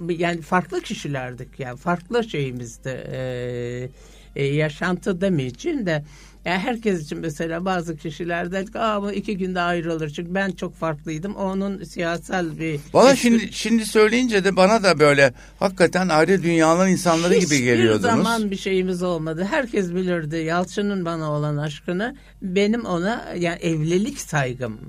[0.10, 2.89] yani farklı kişilerdik yani farklı şeyimizdi.
[3.12, 3.89] Ee,
[4.35, 6.03] e, yaşantı demeyeceğim de
[6.45, 10.09] yani herkes için mesela bazı kişiler der ki Aa, bu iki günde ayrılır.
[10.09, 11.35] Çünkü ben çok farklıydım.
[11.35, 12.79] Onun siyasal bir...
[12.93, 18.11] Valla şimdi, şimdi söyleyince de bana da böyle hakikaten ayrı dünyaların insanları Hiç gibi geliyordunuz.
[18.11, 19.47] Hiçbir zaman bir şeyimiz olmadı.
[19.49, 22.15] Herkes bilirdi Yalçın'ın bana olan aşkını.
[22.41, 24.79] Benim ona yani evlilik saygım,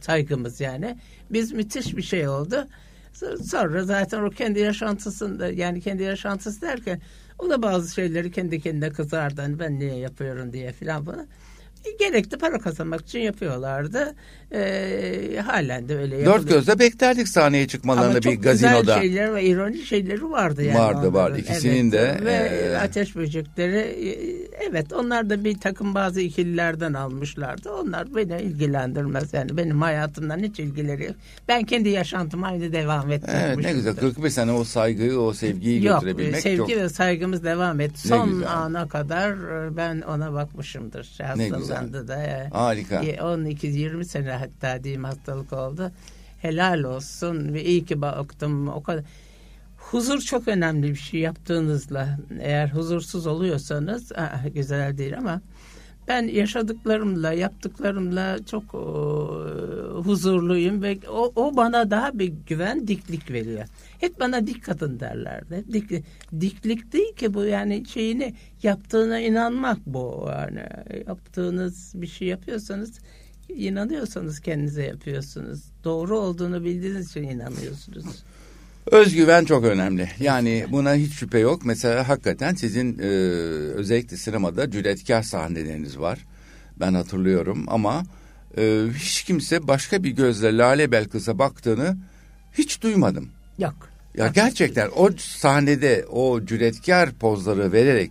[0.00, 0.98] saygımız yani.
[1.30, 2.66] Biz müthiş bir şey oldu.
[3.50, 7.00] Sonra zaten o kendi yaşantısında yani kendi yaşantısı derken
[7.40, 9.40] o da bazı şeyleri kendi kendine kızardı.
[9.42, 11.26] Hani ben niye yapıyorum diye filan falan.
[11.98, 14.14] Gerekli para kazanmak için yapıyorlardı.
[14.52, 16.42] E, halen de öyle yapılıyor.
[16.42, 18.76] Dört gözle beklerdik sahneye çıkmalarını bir gazinoda.
[18.76, 20.78] Ama çok güzel şeyler ve ironik şeyleri vardı yani.
[20.78, 21.14] Vardı onların.
[21.14, 22.20] vardı ikisinin evet.
[22.20, 22.24] de.
[22.24, 22.76] Ve e...
[22.76, 24.10] ateş böcekleri e,
[24.70, 27.72] evet onlar da bir takım bazı ikililerden almışlardı.
[27.72, 31.14] Onlar beni ilgilendirmez yani benim hayatımdan hiç ilgileri yok.
[31.48, 33.46] Ben kendi yaşantımı aynı devam ettirmişim.
[33.46, 36.68] Evet ne güzel 45 sene o saygıyı o sevgiyi yok, götürebilmek sevgi çok.
[36.68, 37.98] ve saygımız devam et.
[37.98, 41.18] Son ana kadar e, ben ona bakmışımdır.
[41.36, 41.69] Ne güzel.
[41.70, 42.48] Da.
[42.52, 43.04] Harika.
[43.04, 45.92] 12-20 sene hatta diyeyim hastalık oldu.
[46.38, 49.04] Helal olsun ve iyi ki baktım o kadar.
[49.76, 52.18] Huzur çok önemli bir şey yaptığınızla.
[52.40, 55.40] Eğer huzursuz oluyorsanız ah, güzel değil ama
[56.10, 58.82] ben yaşadıklarımla, yaptıklarımla çok o,
[60.04, 63.64] huzurluyum ve o, o bana daha bir güven, diklik veriyor.
[64.00, 65.64] Hep bana dik kadın derlerdi.
[65.72, 66.04] Dik,
[66.40, 70.28] diklik değil ki bu yani şeyini yaptığına inanmak bu.
[70.30, 70.64] Yani
[71.06, 72.98] yaptığınız bir şey yapıyorsanız
[73.48, 75.62] inanıyorsanız kendinize yapıyorsunuz.
[75.84, 78.24] Doğru olduğunu bildiğiniz için inanıyorsunuz.
[78.86, 80.08] Özgüven çok önemli.
[80.20, 81.64] Yani buna hiç şüphe yok.
[81.64, 83.06] Mesela hakikaten sizin e,
[83.74, 86.18] özellikle sinemada cüretkar sahneleriniz var.
[86.80, 88.02] Ben hatırlıyorum ama
[88.58, 91.96] e, hiç kimse başka bir gözle Lale Belkıs'a baktığını
[92.52, 93.28] hiç duymadım.
[93.58, 93.90] Yok.
[94.14, 98.10] Ya gerçekten o sahnede o cüretkar pozları vererek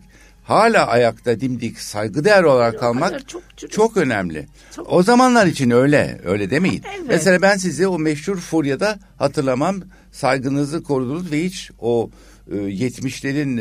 [0.49, 4.47] hala ayakta dimdik saygıdeğer olarak kalmak çok, çok, çok önemli.
[4.75, 4.93] Çok.
[4.93, 6.83] O zamanlar için öyle, öyle demeyin.
[6.97, 7.07] Evet.
[7.07, 9.81] Mesela ben sizi o meşhur Furya'da hatırlamam
[10.11, 12.09] saygınızı korudunuz ve hiç o
[12.51, 13.59] e, 70'lerin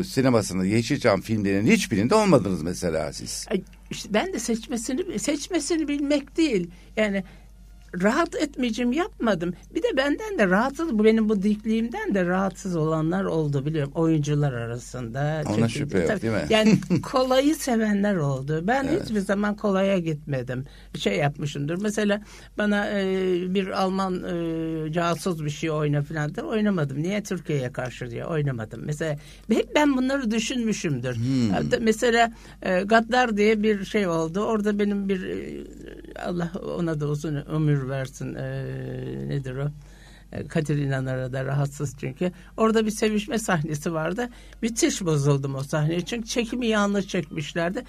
[0.00, 3.46] e, sinemasında Yeşilçam filmlerinin hiçbirinde olmadınız mesela siz.
[3.50, 6.70] Ay, işte ben de seçmesini seçmesini bilmek değil.
[6.96, 7.24] Yani
[8.02, 9.54] rahat etmeyeceğim yapmadım.
[9.74, 14.52] Bir de benden de rahatsız bu benim bu dikliğimden de rahatsız olanlar oldu biliyorum oyuncular
[14.52, 15.42] arasında.
[15.46, 16.46] Ona Çünkü, şüphe yok değil mi?
[16.50, 18.60] Yani kolayı sevenler oldu.
[18.62, 19.04] Ben evet.
[19.04, 20.64] hiçbir zaman kolaya gitmedim.
[20.98, 21.82] Şey yapmışımdır.
[21.82, 22.22] Mesela
[22.58, 23.04] bana e,
[23.54, 27.02] bir Alman e, casus bir şey oyna falan da oynamadım.
[27.02, 28.80] Niye Türkiye'ye karşı diye oynamadım.
[28.84, 29.16] Mesela
[29.52, 31.16] hep ben bunları düşünmüşümdür.
[31.16, 31.80] Hmm.
[31.80, 32.32] Mesela
[32.62, 34.40] e, Gaddar diye bir şey oldu.
[34.40, 35.64] Orada benim bir e,
[36.18, 38.48] Allah ona da uzun ömür versin e,
[39.28, 39.68] nedir o?
[40.32, 42.32] E, Kadir İnanır'a da rahatsız çünkü.
[42.56, 44.28] Orada bir sevişme sahnesi vardı.
[44.62, 46.00] Müthiş bozuldum o sahneye.
[46.00, 47.84] Çünkü çekimi yanlış çekmişlerdi.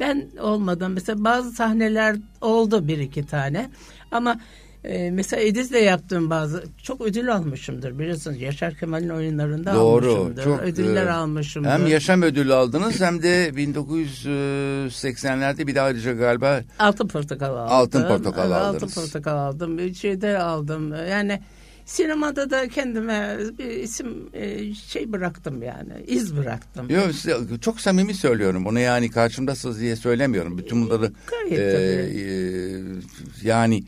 [0.00, 3.70] Ben olmadan mesela bazı sahneler oldu bir iki tane.
[4.10, 4.40] Ama
[4.84, 8.40] ee, mesela Ediz'le yaptığım bazı çok ödül almışımdır biliyorsunuz.
[8.40, 10.44] Yaşar Kemal'in oyunlarında Doğru, almışımdır.
[10.44, 11.70] Çok, Ödüller e, almışımdır.
[11.70, 17.72] Hem yaşam ödülü aldınız hem de 1980'lerde bir daha ayrıca galiba Altın Portakal aldım.
[17.72, 18.82] Altın Portakal aldınız.
[18.82, 19.78] Altın Portakal aldım.
[19.78, 20.94] Bir şeyde aldım.
[21.10, 21.40] Yani
[21.84, 26.90] sinemada da kendime bir isim e, şey bıraktım yani iz bıraktım.
[26.90, 27.10] Yok
[27.60, 30.58] çok samimi söylüyorum bunu yani karşımdasınız diye söylemiyorum.
[30.58, 32.24] Bütün bunları Gayet e, e,
[33.42, 33.84] yani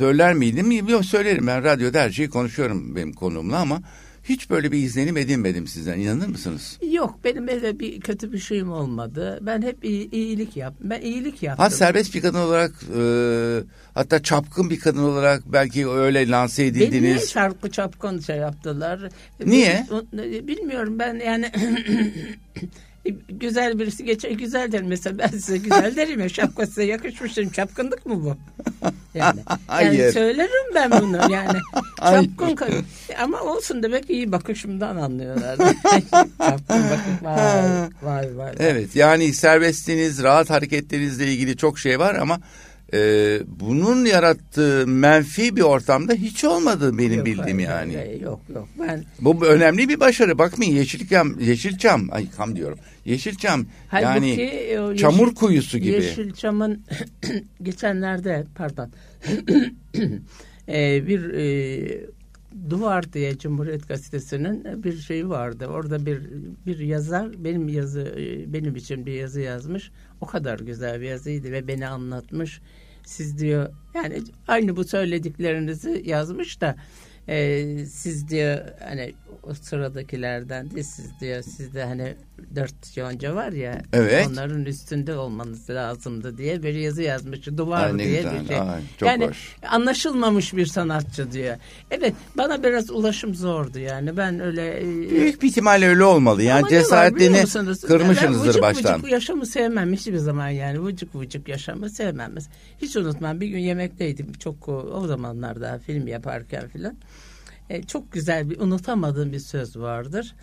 [0.00, 0.88] söyler miydim?
[0.88, 3.82] Yok söylerim ben radyoda her şeyi konuşuyorum benim konumla ama
[4.24, 5.98] hiç böyle bir izlenim edinmedim sizden.
[5.98, 6.78] İnanır mısınız?
[6.90, 9.38] Yok benim öyle bir kötü bir şeyim olmadı.
[9.42, 10.90] Ben hep iyi, iyilik yaptım.
[10.90, 11.64] Ben iyilik yaptım.
[11.64, 13.02] Ha serbest bir kadın olarak e,
[13.94, 16.92] hatta çapkın bir kadın olarak belki öyle lanse edildiniz.
[16.92, 19.00] Beni niye çarpı çapkın şey yaptılar?
[19.46, 19.86] Niye?
[20.42, 21.52] Bilmiyorum ben yani
[23.28, 27.50] güzel birisi geçer güzel derim mesela ben size güzel derim ya şapka size yakışmış derim
[27.50, 28.36] çapkınlık mı bu?
[29.14, 31.58] Yani, yani söylerim ben bunu yani
[31.98, 32.84] çapkın
[33.18, 35.56] ama olsun demek iyi bakışımdan anlıyorlar.
[36.38, 38.54] çapkın bakış vay, vay vay.
[38.58, 42.40] Evet yani serbestliğiniz rahat hareketlerinizle ilgili çok şey var ama
[42.94, 47.96] e, bunun yarattığı menfi bir ortamda hiç olmadı benim yok, bildiğim hayır, yani.
[47.96, 49.04] Hayır, yok yok ben.
[49.20, 50.38] Bu önemli bir başarı.
[50.38, 52.78] Bakmayın Yeşilçam, Yeşilçam, ay kam diyorum.
[53.04, 55.92] Yeşilçam Halbuki, yani yeşil, çamur kuyusu gibi.
[55.92, 56.82] Yeşilçam'ın
[57.62, 58.90] geçenlerde pardon
[60.68, 62.10] e, bir e,
[62.70, 65.66] Duvar diye Cumhuriyet Gazetesi'nin bir şeyi vardı.
[65.66, 66.20] Orada bir
[66.66, 68.14] bir yazar benim yazı
[68.46, 69.90] benim için bir yazı yazmış.
[70.20, 72.60] O kadar güzel bir yazıydı ve beni anlatmış.
[73.04, 76.76] Siz diyor yani aynı bu söylediklerinizi yazmış da
[77.28, 82.14] e, siz diyor hani o sıradakilerden de siz diyor sizde hani
[82.54, 84.28] dört yonca var ya evet.
[84.30, 88.40] onların üstünde olmanız lazımdı diye bir yazı yazmış duvar Ay, diye güzel.
[88.40, 88.60] bir şey.
[88.60, 89.56] Ay, çok yani hoş.
[89.68, 91.56] anlaşılmamış bir sanatçı diyor.
[91.90, 96.42] Evet bana biraz ulaşım zordu yani ben öyle e, Büyük bir ihtimalle öyle olmalı.
[96.42, 97.14] Yani ama ne var
[97.86, 98.98] kırmışsınızdır vıcık baştan.
[98.98, 102.34] Vıcık yaşamı sevmem hiçbir zaman yani vıcık vıcık yaşamı sevmem.
[102.82, 106.94] Hiç unutmam bir gün yemekteydim çok o, o zamanlarda film yaparken filan.
[107.70, 110.34] E, çok güzel bir unutamadığım bir söz vardır.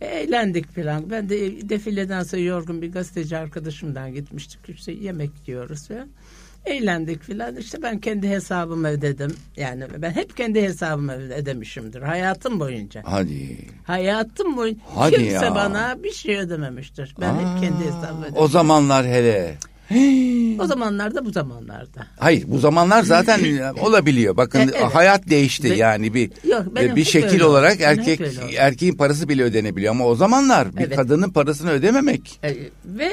[0.00, 1.10] E, eğlendik falan.
[1.10, 4.60] Ben de defileden sonra yorgun bir gazeteci arkadaşımdan gitmiştik.
[4.68, 6.08] İşte yemek yiyoruz falan.
[6.66, 7.56] Eğlendik filan.
[7.56, 9.34] İşte ben kendi hesabımı ödedim.
[9.56, 12.02] Yani ben hep kendi hesabımı ödemişimdir.
[12.02, 13.02] Hayatım boyunca.
[13.04, 13.58] Hadi.
[13.84, 15.54] Hayatım boyunca Hadi kimse ya.
[15.54, 17.14] bana bir şey ödememiştir.
[17.20, 18.42] Ben Aa, hep kendi hesabımı ödedim.
[18.42, 19.54] O zamanlar hele.
[20.60, 22.06] O zamanlarda bu zamanlarda.
[22.18, 23.40] Hayır bu zamanlar zaten
[23.80, 24.36] olabiliyor.
[24.36, 24.94] Bakın E, evet.
[24.94, 27.78] hayat değişti Ve- yani bir Yok, e, bir şekil öyle olarak.
[27.80, 28.20] Benim erkek
[28.58, 30.96] erkeğin parası bile ödenebiliyor ama o zamanlar bir Evet.
[30.96, 32.40] kadının parasını ödememek.
[32.44, 33.10] E, ve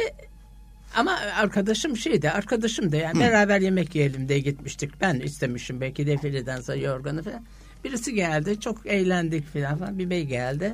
[0.96, 5.02] ama arkadaşım şeydi arkadaşım da yani beraber yemek yiyelim diye gitmiştik.
[5.02, 7.46] Ben istemişim belki defileden sonra yorganı falan.
[7.84, 10.00] Birisi geldi çok eğlendik falan, falan.
[10.00, 10.74] bir bey geldi.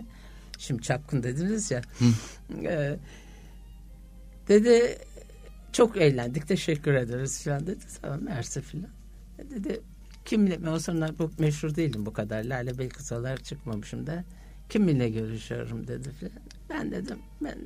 [0.57, 1.81] Şimdi çapkın dediniz ya.
[2.63, 2.95] E,
[4.47, 4.97] dedi
[5.73, 7.83] çok eğlendik teşekkür ederiz falan dedi.
[8.01, 8.87] Tamam mersi falan.
[9.39, 9.81] E, dedi
[10.25, 12.43] kimle o zaman bu meşhur değilim bu kadar.
[12.43, 14.23] Lale olarak çıkmamışım da.
[14.69, 16.33] Kiminle görüşüyorum dedi falan.
[16.69, 17.57] Ben dedim ben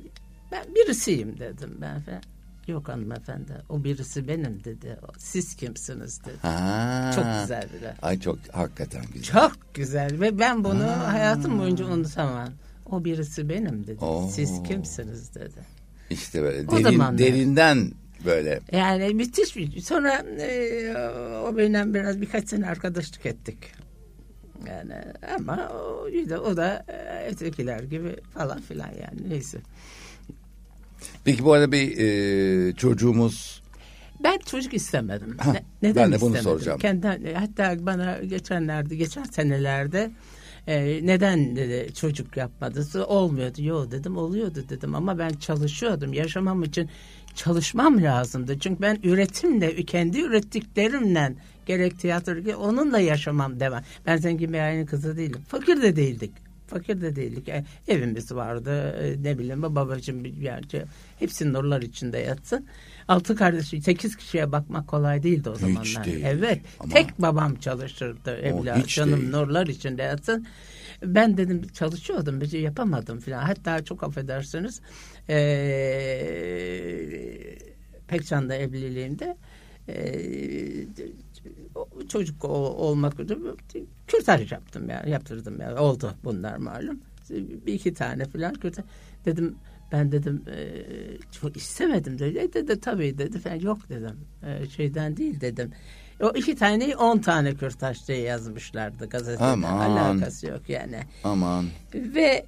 [0.52, 2.22] ben birisiyim dedim ben falan.
[2.66, 4.98] Yok hanımefendi o birisi benim dedi.
[5.18, 6.38] Siz kimsiniz dedi.
[6.42, 7.10] Ha.
[7.14, 8.04] Çok güzel bir laf.
[8.04, 9.22] Ay çok hakikaten güzel.
[9.22, 12.48] Çok güzel ve ben bunu hayatım boyunca unutamam.
[12.90, 14.04] O birisi benim dedi.
[14.04, 14.28] Oo.
[14.28, 15.75] Siz kimsiniz dedi.
[16.10, 17.18] İşte böyle derin, zamanlar.
[17.18, 17.90] derinden
[18.24, 18.60] böyle.
[18.72, 20.94] Yani müthiş bir sonra e,
[21.44, 23.58] o benimle biraz birkaç sene arkadaşlık ettik.
[24.68, 24.94] Yani
[25.38, 26.08] ama o,
[26.50, 29.58] o da e, ötekiler gibi falan filan yani neyse.
[31.24, 33.62] Peki bu arada bir e, çocuğumuz
[34.22, 35.36] Ben çocuk istemedim.
[35.38, 36.42] Hah, Ne- neden ben de bunu istemedim?
[36.42, 36.78] soracağım.
[36.78, 40.10] Kendi, hatta bana geçenlerde, geçen senelerde
[40.66, 43.04] e, neden dedi çocuk yapmadı?
[43.04, 43.62] Olmuyordu.
[43.62, 46.12] Yok dedim oluyordu dedim ama ben çalışıyordum.
[46.12, 46.90] Yaşamam için
[47.34, 48.58] çalışmam lazımdı.
[48.58, 51.34] Çünkü ben üretimle, kendi ürettiklerimle
[51.66, 53.82] gerek tiyatro onunla yaşamam devam.
[54.06, 55.40] Ben zengin bir ailenin kızı değilim.
[55.48, 56.32] Fakir de değildik.
[56.66, 57.48] Fakir de değildik.
[57.48, 58.96] E, evimiz vardı.
[59.02, 60.84] E, ne bileyim babacığım bir yerde.
[61.18, 62.66] Hepsi nurlar içinde yatsın.
[63.08, 66.04] Altı kardeşi, sekiz kişiye bakmak kolay değildi o Hiç zamanlar.
[66.04, 66.24] değil.
[66.24, 66.60] Evet.
[66.80, 68.78] Ama- Tek babam çalışırdı evlat.
[68.78, 69.30] hiç Canım değil.
[69.30, 70.46] nurlar içinde yatsın.
[71.04, 73.42] Ben dedim çalışıyordum bir şey yapamadım falan.
[73.42, 74.80] Hatta çok affedersiniz
[76.26, 77.56] eee
[78.08, 79.36] Pekcan'da evliliğimde
[79.88, 80.86] eee,
[81.74, 83.38] o- çocuk olmak üzere
[84.06, 87.00] kürtaj yaptım ya yaptırdım ya oldu bunlar malum
[87.66, 88.84] bir iki tane falan kürtaj
[89.24, 89.54] dedim
[89.92, 95.16] ben dedim eee, çok istemedim dedi E, dedi tabii dedi falan yok dedim Eee, şeyden
[95.16, 95.72] değil dedim
[96.20, 99.90] o iki taneyi on tane kürtaj diye yazmışlardı gazetede Aman.
[99.90, 101.64] alakası yok yani aman
[101.94, 102.44] ve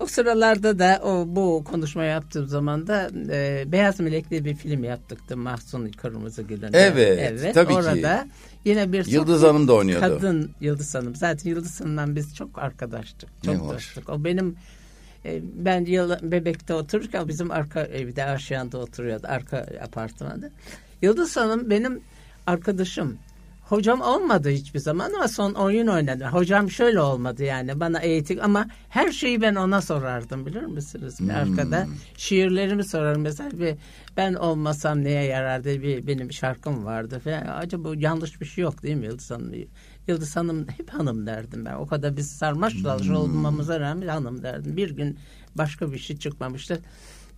[0.00, 4.84] o sıralarda da o bu konuşma yaptığım zaman da e, Beyaz Melek diye bir film
[4.84, 6.70] yaptıktı Mahsun Kırmızıgül'ün.
[6.72, 7.78] Evet, tabii ki.
[7.78, 8.26] orada
[8.64, 10.00] Yine bir Yıldız Hanım da oynuyordu.
[10.00, 11.14] Kadın Yıldız Hanım.
[11.14, 13.28] Zaten Yıldız Hanım'la biz çok arkadaştık.
[13.44, 13.74] Çok Ne hoş.
[13.74, 14.08] dostluk.
[14.08, 14.54] O benim e,
[15.54, 19.26] ben yıl, bebekte otururken bizim arka evde Aşiyan'da oturuyordu.
[19.26, 20.50] Arka apartmanda.
[21.02, 22.00] Yıldız Hanım benim
[22.46, 23.18] arkadaşım.
[23.68, 26.24] Hocam olmadı hiçbir zaman ama son oyun oynadı.
[26.24, 31.16] Hocam şöyle olmadı yani bana eğitim ama her şeyi ben ona sorardım bilir misiniz?
[31.20, 33.74] Bir Arkada şiirlerimi sorarım mesela bir
[34.16, 37.46] ben olmasam neye yarar diye bir benim şarkım vardı falan.
[37.46, 39.52] Acaba yanlış bir şey yok değil mi Yıldız Hanım?
[40.08, 41.74] Yıldız Hanım hep hanım derdim ben.
[41.74, 44.76] O kadar biz sarmaş dolaş olmamıza rağmen hanım derdim.
[44.76, 45.18] Bir gün
[45.54, 46.80] başka bir şey çıkmamıştı.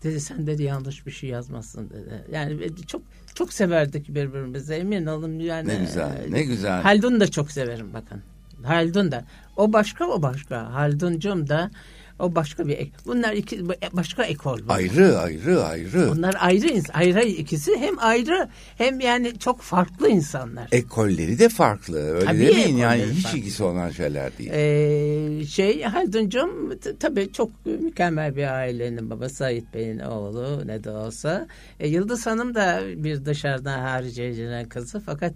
[0.02, 2.24] Dedi sen dedi yanlış bir şey yazmasın dedi.
[2.32, 3.02] Yani çok
[3.34, 5.68] çok severdik birbirimizi emin olun yani.
[5.68, 6.82] Ne güzel, e, ne güzel.
[6.82, 8.22] Haldun da çok severim bakın.
[8.64, 9.24] Haldun da.
[9.56, 10.74] O başka o başka.
[10.74, 11.70] Halduncum da
[12.18, 12.90] o başka bir ek.
[13.06, 14.58] Bunlar iki başka ekol.
[14.62, 14.76] bunlar.
[14.76, 16.10] Ayrı ayrı ayrı.
[16.16, 18.48] Bunlar ayrı ayrı ikisi hem ayrı
[18.78, 20.68] hem yani çok farklı insanlar.
[20.72, 21.98] Ekolleri de farklı.
[22.14, 23.38] Öyle Tabii demeyin yani ekolleri hiç farklı.
[23.38, 24.50] ilgisi olan şeyler değil.
[24.52, 31.46] Ee, şey Halduncum tabii çok mükemmel bir ailenin babası Sait Bey'in oğlu ne de olsa.
[31.80, 35.32] E, Yıldız Hanım da bir dışarıdan hariciyecinin kızı fakat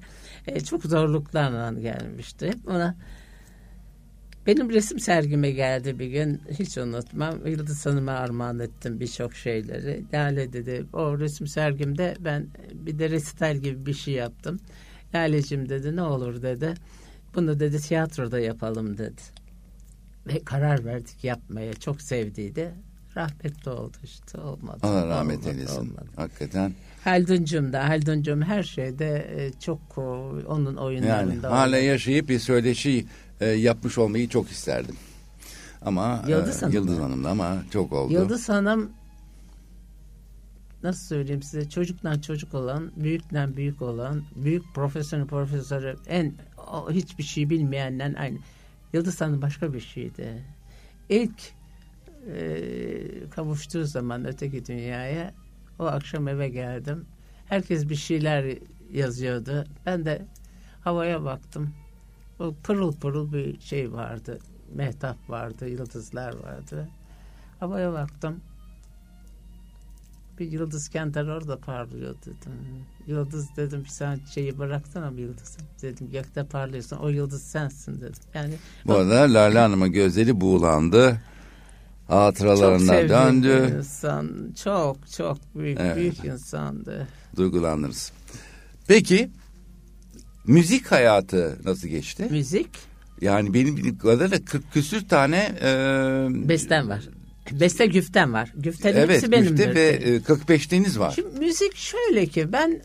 [0.47, 2.47] e, çok zorluklarla gelmişti.
[2.47, 2.97] Hep ona
[4.47, 6.41] Benim resim sergime geldi bir gün.
[6.59, 7.47] Hiç unutmam.
[7.47, 10.05] Yıldız Hanım'a armağan ettim birçok şeyleri.
[10.13, 14.61] Lale dedi o resim sergimde ben bir de resital gibi bir şey yaptım.
[15.15, 16.75] Lale'cim dedi ne olur dedi.
[17.35, 19.21] Bunu dedi tiyatroda yapalım dedi.
[20.27, 21.75] Ve karar verdik yapmaya.
[21.75, 22.71] Çok sevdiydi.
[23.17, 24.79] Rahmetli oldu işte olmadı.
[24.83, 25.81] Allah rahmet olmadı, eylesin.
[25.81, 26.05] olmadı.
[26.17, 26.73] Hakikaten.
[27.05, 30.03] Haldun'cum da Haldun'cum her şeyde e, çok o,
[30.49, 31.51] onun Yani oyunlarında.
[31.51, 31.85] hala oynadı.
[31.85, 33.07] yaşayıp bir söyleşi
[33.43, 34.97] e, yapmış olmayı çok isterdim.
[35.83, 36.79] Ama Yıldız e, Hanım'la.
[36.79, 38.13] Yıldız Hanım'la ama çok oldu.
[38.13, 38.91] Yıldız Hanım
[40.83, 46.35] nasıl söyleyeyim size çocuktan çocuk olan, büyükten büyük olan, büyük profesörün profesörü en
[46.73, 48.39] o, hiçbir şey bilmeyenden aynı.
[48.93, 50.45] Yıldız Hanım başka bir şeydi.
[51.09, 51.53] İlk
[52.35, 55.35] e, kavuştuğu zaman öteki dünyaya
[55.79, 57.05] o akşam eve geldim.
[57.47, 58.59] Herkes bir şeyler
[58.93, 59.65] yazıyordu.
[59.87, 60.27] Ben de
[60.81, 61.75] havaya baktım.
[62.43, 64.39] O pırıl pırıl bir şey vardı.
[64.75, 66.89] Mehtap vardı, yıldızlar vardı.
[67.61, 68.41] Havaya baktım.
[70.39, 72.53] Bir yıldız kentar orada parlıyor dedim.
[73.07, 78.23] Yıldız dedim sen şeyi bıraktın ama yıldız dedim gökte parlıyorsun o yıldız sensin dedim.
[78.35, 78.55] Yani
[78.87, 81.21] Bu arada Lale Hanım'ın gözleri buğulandı.
[82.09, 83.03] Hatıralarına sevdiğim
[83.43, 83.75] bir döndü.
[83.79, 84.53] insan.
[84.65, 85.97] Çok çok büyük Evet.
[85.97, 87.09] büyük insandı.
[87.37, 88.13] Duygulandınız.
[88.87, 89.31] Peki
[90.47, 92.27] müzik hayatı nasıl geçti?
[92.31, 92.69] Müzik
[93.21, 95.69] Yani benim bildiğim kadarıyla 40 küsür tane e,
[96.49, 97.09] bestem var.
[97.53, 98.53] Beste güften var.
[98.57, 99.51] Güftenin Evet hepsi benimdir.
[99.51, 101.13] müfte ve e, 45'liğiniz var.
[101.17, 102.83] Şimdi müzik şöyle ki ben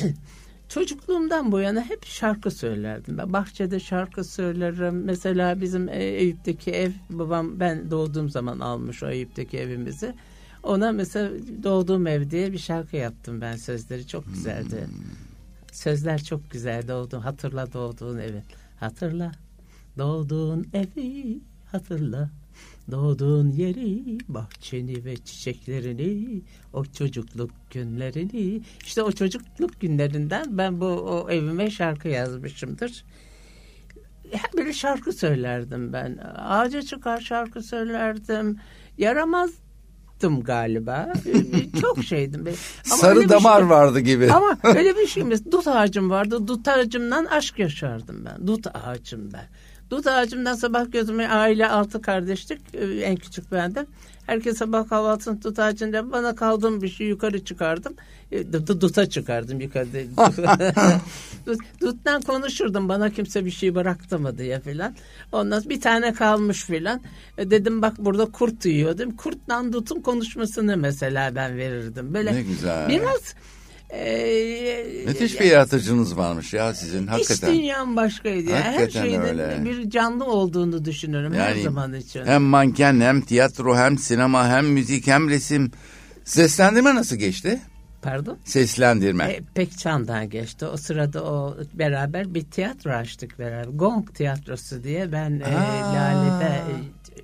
[0.68, 3.18] çocukluğumdan bu yana hep şarkı söylerdim.
[3.18, 5.04] Ben bahçede şarkı söylerim.
[5.04, 10.14] Mesela bizim e, Eyüp'teki ev babam ben doğduğum zaman almış o Eyüp'teki evimizi.
[10.62, 11.30] Ona mesela
[11.62, 14.86] doğduğum ev diye bir şarkı yaptım ben sözleri çok güzeldi.
[15.76, 16.88] Sözler çok güzeldi.
[16.88, 18.42] Doğduğun, hatırla doğduğun evi.
[18.80, 19.32] Hatırla
[19.98, 21.40] doğduğun evi
[21.72, 22.30] hatırla.
[22.90, 28.60] Doğduğun yeri, bahçeni ve çiçeklerini, o çocukluk günlerini.
[28.84, 33.04] İşte o çocukluk günlerinden ben bu o evime şarkı yazmışımdır.
[34.30, 36.18] Hep böyle şarkı söylerdim ben.
[36.36, 38.56] Ağaca çıkar şarkı söylerdim.
[40.22, 41.12] Yaramazdım galiba.
[41.80, 42.44] Çok şeydim.
[42.90, 44.32] Ama Sarı bir damar şey- vardı gibi.
[44.32, 45.52] ama öyle bir şey mi?
[45.52, 46.46] Dut ağacım vardı.
[46.48, 48.46] Dut ağacımdan aşk yaşardım ben.
[48.46, 49.46] Dut ağacım ben.
[49.90, 52.60] Dut ağacımdan sabah gözüme aile altı kardeşlik.
[52.74, 53.86] e, En küçük bendim.
[54.26, 57.94] Herkes sabah kahvaltısını dut ağacında bana kaldığım bir şey yukarı çıkardım.
[58.32, 59.98] E, du- Duta çıkardım yukarıda.
[61.46, 64.94] Dut- Duttan konuşurdum bana kimse bir şey bıraktı mı diye filan.
[65.32, 67.00] Ondan bir tane kalmış filan.
[67.38, 69.16] E, Dedim bak burada kurt yiyor dedim.
[69.16, 72.14] Kurtla dutun konuşmasını mesela ben verirdim.
[72.14, 72.88] Böyle Ne güzel.
[72.88, 73.34] Biraz
[73.90, 77.54] e, Müthiş bir yaratıcınız varmış ya sizin hakikaten.
[77.54, 78.50] dünyam başkaydı.
[78.50, 78.56] ya.
[78.56, 79.64] Her Hakikaten şeyin öyle.
[79.64, 82.24] bir canlı olduğunu düşünürüm her Yani zaman için.
[82.26, 85.70] Hem manken hem tiyatro hem sinema hem müzik hem resim.
[86.24, 87.60] Seslendirme nasıl geçti?
[88.02, 88.38] Pardon?
[88.44, 89.24] Seslendirme.
[89.24, 90.66] E, pek çandan geçti.
[90.66, 93.64] O sırada o beraber bir tiyatro açtık beraber.
[93.72, 95.94] Gong tiyatrosu diye ben e, Aa.
[95.94, 96.74] Lale'de e,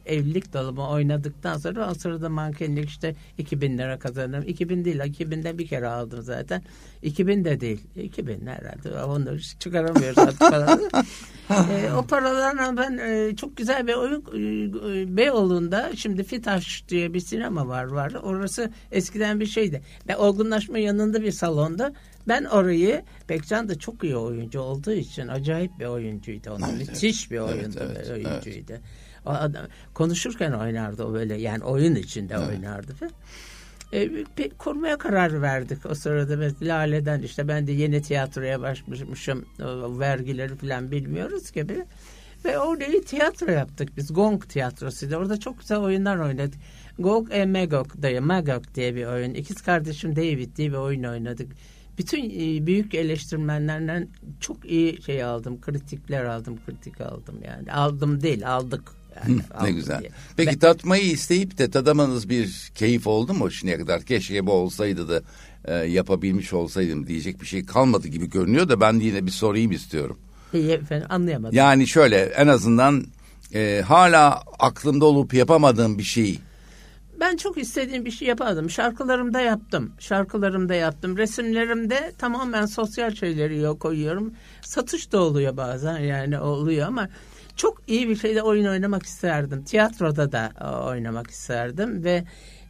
[0.07, 4.45] evlilik dolumu oynadıktan sonra o sırada mankenlik işte 2000 lira kazandım.
[4.47, 6.63] 2000 değil 2000'de bir kere aldım zaten.
[7.03, 7.81] 2000 de değil.
[7.97, 9.03] 2000 herhalde.
[9.05, 10.89] Onu çıkaramıyoruz artık paraları.
[11.51, 17.21] e, o paralarla ben e, çok güzel bir oyun e, Beyoğlu'nda şimdi Fitaş diye bir
[17.21, 18.15] sinema var var.
[18.23, 19.83] Orası eskiden bir şeydi.
[20.09, 21.93] Ve olgunlaşma yanında bir salonda
[22.29, 26.51] ben orayı Bekcan da çok iyi oyuncu olduğu için acayip bir oyuncuydu.
[26.51, 28.73] Onun Evet, müthiş bir evet, oyundu, evet, oyuncuydu.
[29.27, 32.49] O adam, konuşurken oynardı o böyle yani oyun içinde Evet.
[32.49, 32.93] oynardı.
[33.93, 36.41] E, bir kurmaya karar verdik o sırada.
[36.41, 39.45] Biz Lale'den işte ben de yeni tiyatroya başlamışım.
[39.99, 41.85] Vergileri falan bilmiyoruz gibi.
[42.45, 44.13] Ve orayı tiyatro yaptık biz.
[44.15, 45.17] Gong tiyatrosuydu.
[45.17, 46.61] Orada çok güzel oyunlar oynadık.
[46.99, 49.35] Gog e Magog diye Magog diye bir oyun.
[49.35, 51.53] İkiz kardeşim David diye bir oyun oynadık.
[51.99, 54.09] Bütün e, büyük eleştirmenlerden
[54.41, 55.61] çok iyi şey aldım.
[55.61, 57.73] Kritikler aldım kritik aldım yani.
[57.73, 60.01] Aldım değil aldık yani, ne güzel.
[60.01, 60.11] diye.
[60.37, 64.03] Peki Ben- tatmayı isteyip de tadamanız bir keyif oldu mu şimdiye kadar?
[64.03, 65.23] Keşke bu olsaydı da
[65.65, 70.19] e, yapabilmiş olsaydım diyecek bir şey kalmadı gibi görünüyor da ben yine bir sorayım istiyorum.
[70.55, 71.57] İyi efendim anlayamadım.
[71.57, 73.07] Yani şöyle en azından
[73.55, 76.39] e, hala aklımda olup yapamadığım bir şey.
[77.21, 78.71] Ben çok istediğim bir şey yapardım.
[78.71, 79.93] Şarkılarımda yaptım.
[79.99, 81.17] Şarkılarımda yaptım.
[81.17, 84.33] Resimlerimde tamamen sosyal şeyleri yok koyuyorum.
[84.63, 87.09] Satış da oluyor bazen yani oluyor ama
[87.57, 89.65] çok iyi bir şeyde oyun oynamak isterdim.
[89.65, 92.25] Tiyatroda da e, oynamak isterdim ve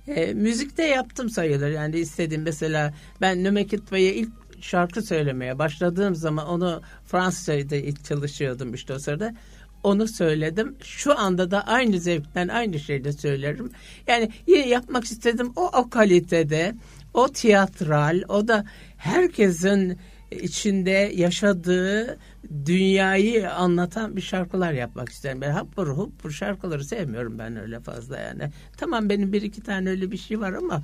[0.07, 1.70] e, müzikte yaptım sayılır.
[1.70, 4.30] Yani istediğim mesela ben Nömekitva'ya ilk
[4.61, 9.35] şarkı söylemeye başladığım zaman onu Fransızca'da ilk çalışıyordum işte o sırada.
[9.83, 10.76] onu söyledim.
[10.83, 13.70] Şu anda da aynı zevkten aynı şeyde söylerim.
[14.07, 16.74] Yani yine yapmak istedim o o kalitede,
[17.14, 18.64] o tiyatral, o da
[18.97, 19.99] herkesin
[20.30, 22.18] içinde yaşadığı
[22.66, 25.40] dünyayı anlatan bir şarkılar yapmak isterim.
[25.40, 28.51] Ben hapur hupur şarkıları sevmiyorum ben öyle fazla yani.
[28.76, 30.82] Tamam benim bir iki tane öyle bir şey var ama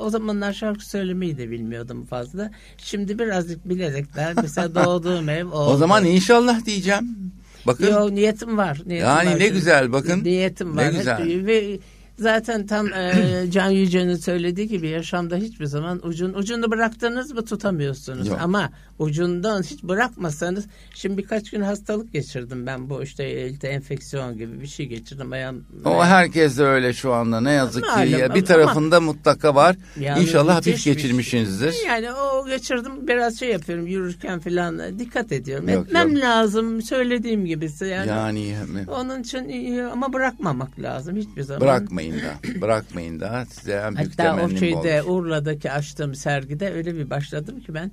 [0.00, 2.50] o zamanlar şarkı söylemeyi de bilmiyordum fazla.
[2.78, 5.70] Şimdi birazcık bilerekler mesela doğduğum ev oldu.
[5.72, 7.32] O zaman inşallah diyeceğim.
[7.66, 7.86] Bakın.
[7.86, 8.82] Yo niyetim var.
[8.86, 9.38] Niyetim yani var.
[9.38, 10.24] ne güzel bakın.
[10.24, 10.84] Niyetim var.
[10.84, 11.46] Ne güzel.
[11.46, 11.78] Ve
[12.18, 13.12] zaten tam e,
[13.50, 18.28] Can Yücel'in söylediği gibi yaşamda hiçbir zaman ucun ucunu bıraktınız mı tutamıyorsunuz.
[18.28, 18.38] Yok.
[18.40, 24.60] Ama ucundan hiç bırakmasanız şimdi birkaç gün hastalık geçirdim ben bu işte elde enfeksiyon gibi
[24.60, 25.64] bir şey geçirdim ayağım.
[25.84, 27.90] O herkes de öyle şu anda ne yazık ki.
[27.96, 29.76] Malum Ya, ama- bir tarafında mutlaka var.
[30.00, 30.94] Yani İnşallah hafif şey.
[30.94, 31.74] geçirmişsinizdir.
[31.86, 35.68] Yani o geçirdim biraz şey yapıyorum yürürken falan dikkat ediyorum.
[35.68, 36.22] Yok, Etmem yok.
[36.24, 38.08] lazım söylediğim gibisi yani.
[38.08, 38.54] Yani
[38.88, 41.60] Onun için ama bırakmamak lazım hiçbir zaman.
[41.60, 42.60] bırakmayın da.
[42.60, 43.46] Bırakmayın da.
[43.50, 45.24] Size en büyük Hatta o temennim bu şeyde olur.
[45.24, 47.90] Urla'daki açtığım sergide öyle bir başladım ki ben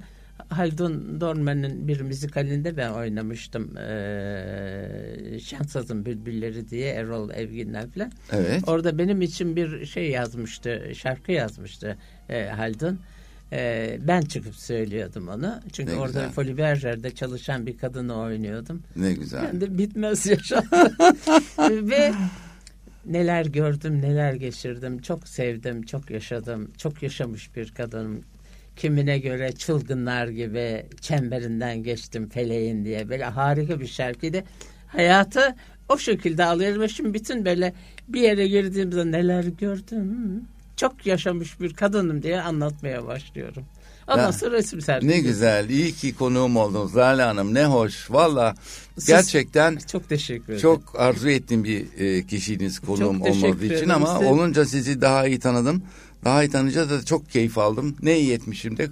[0.49, 3.77] Haldun Dorman'ın bir müzikalinde ben oynamıştım.
[3.77, 8.11] Ee, Şansazın Bülbülleri diye Erol Evgin'ler falan.
[8.31, 8.63] Evet.
[8.67, 11.97] Orada benim için bir şey yazmıştı, şarkı yazmıştı
[12.29, 12.99] e, Haldun.
[13.51, 15.59] E, ben çıkıp söylüyordum onu.
[15.73, 16.29] Çünkü Ne orada güzel.
[16.29, 18.83] Folies Berger'de çalışan bir kadını oynuyordum.
[18.95, 19.43] Ne güzel.
[19.43, 20.63] Ben de bitmez yaşam.
[21.59, 22.13] Ve
[23.05, 25.01] neler gördüm, neler geçirdim.
[25.01, 26.71] Çok sevdim, çok yaşadım.
[26.77, 28.23] Çok yaşamış bir kadınım.
[28.75, 33.09] Kimine göre çılgınlar gibi çemberinden geçtim feleğin diye.
[33.09, 34.43] Böyle harika bir şarkıydı.
[34.87, 35.55] Hayatı
[35.89, 37.73] o şekilde alıyorum ve şimdi bütün böyle
[38.07, 40.41] bir yere girdiğimde neler gördüm.
[40.77, 43.65] Çok yaşamış bir kadınım diye anlatmaya başlıyorum.
[44.07, 45.11] Ondan Ya, sonra resim sergisi.
[45.13, 45.69] Ne güzel.
[45.69, 47.53] İyi ki konuğum oldunuz Lale Hanım.
[47.53, 48.11] Ne hoş.
[48.11, 48.55] Valla
[49.07, 50.61] gerçekten Çok teşekkür ederim.
[50.61, 55.27] çok arzu ettiğim bir e, kişiydiniz konuğum Çok olmadığı için ama Size- olunca sizi daha
[55.27, 55.83] iyi tanıdım.
[56.25, 57.95] Daha iyi tanıyınca da çok keyif aldım.
[58.01, 58.87] Ne iyi etmişim de.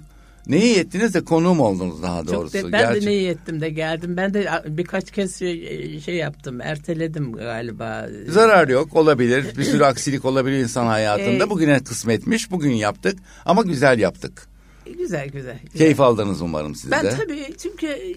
[0.46, 2.52] Ne iyi ettiniz de konuğum oldunuz daha Çok doğrusu.
[2.54, 4.16] de, ben Gerçek- de ne iyi ettim de geldim.
[4.16, 6.60] Ben de birkaç kez şey, şey yaptım.
[6.60, 8.08] Erteledim galiba.
[8.28, 9.46] Zarar yok olabilir.
[9.58, 11.44] Bir sürü aksilik olabilir insan hayatında.
[11.44, 12.50] Ee, Bugüne kısmetmiş.
[12.50, 14.51] Bugün yaptık ama güzel yaptık.
[14.86, 15.58] Güzel güzel.
[15.64, 15.78] güzel.
[15.78, 17.16] Keyif aldınız umarım siz Ben de.
[17.16, 18.14] tabii çünkü e,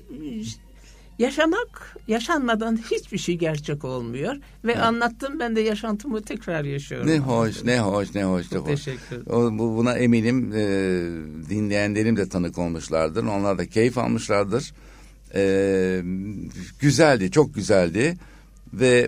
[1.19, 4.35] yaşamak yaşanmadan hiçbir şey gerçek olmuyor
[4.65, 7.07] ve anlattım ben de yaşantımı tekrar yaşıyorum.
[7.07, 8.49] Ne hoş, ne hoş, ne hoş.
[8.49, 8.83] Çok hoş.
[8.83, 9.31] teşekkür ederim.
[9.31, 10.59] O, bu, buna eminim e,
[11.49, 13.23] dinleyenlerim de tanık olmuşlardır.
[13.23, 14.73] Onlar da keyif almışlardır.
[15.35, 16.01] E,
[16.79, 18.17] güzeldi, çok güzeldi.
[18.73, 19.07] Ve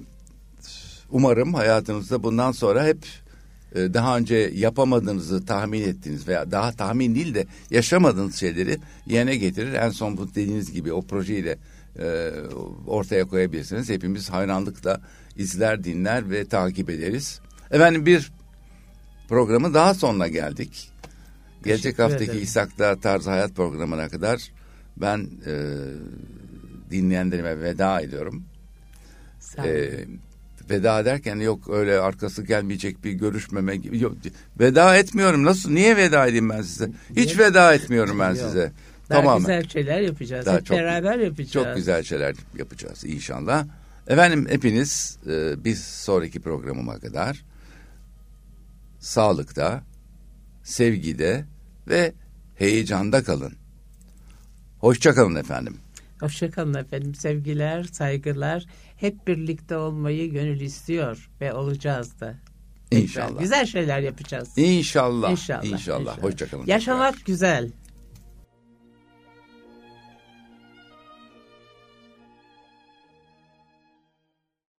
[1.09, 3.26] umarım hayatınızda bundan sonra hep e,
[3.75, 9.73] daha önce yapamadığınızı tahmin ettiğiniz veya daha tahmin değil de yaşamadığınız şeyleri yerine getirir.
[9.73, 11.57] En son bu dediğiniz gibi o projeyle
[11.99, 12.31] e,
[12.87, 13.89] ortaya koyabilirsiniz.
[13.89, 15.01] Hepimiz hayranlıkla
[15.37, 17.39] izler, dinler ve takip ederiz.
[17.71, 18.31] Efendim bir
[19.29, 20.89] programın daha sonuna geldik.
[21.63, 22.43] Gelecek Teşekkür haftaki ederim.
[22.43, 24.51] İshak'ta Tarz Hayat programına kadar
[24.97, 25.53] ben e,
[26.91, 28.43] dinleyenlerime veda ediyorum.
[29.57, 29.67] Olun.
[29.67, 30.05] E,
[30.69, 33.99] veda ederken yok öyle arkası gelmeyecek bir görüşmeme gibi.
[33.99, 34.13] Yok,
[34.59, 35.43] veda etmiyorum.
[35.43, 35.71] Nasıl?
[35.71, 36.89] Niye veda edeyim ben size?
[37.15, 37.47] Hiç Niye?
[37.47, 38.37] veda etmiyorum ben Yok.
[38.37, 38.71] size.
[39.09, 39.39] Daha Tamamen.
[39.39, 40.45] güzel şeyler yapacağız.
[40.45, 41.51] Daha Hep çok- beraber yapacağız.
[41.51, 43.65] Çok güzel şeyler yapacağız inşallah.
[44.07, 47.43] Efendim hepiniz e, bir sonraki programıma kadar
[48.99, 49.83] sağlıkta,
[50.63, 51.45] sevgide
[51.87, 52.13] ve
[52.55, 53.53] heyecanda kalın.
[54.79, 55.77] Hoşçakalın efendim.
[56.19, 57.15] Hoşçakalın efendim.
[57.15, 58.65] Sevgiler, saygılar.
[58.97, 62.35] Hep birlikte olmayı gönül istiyor ve olacağız da.
[62.91, 63.39] İnşallah.
[63.39, 64.57] Güzel şeyler yapacağız.
[64.57, 65.31] İnşallah.
[65.31, 65.63] İnşallah.
[65.63, 66.23] İnşallah.
[66.23, 66.65] Hoşçakalın.
[66.65, 67.69] Yaşamak güzel.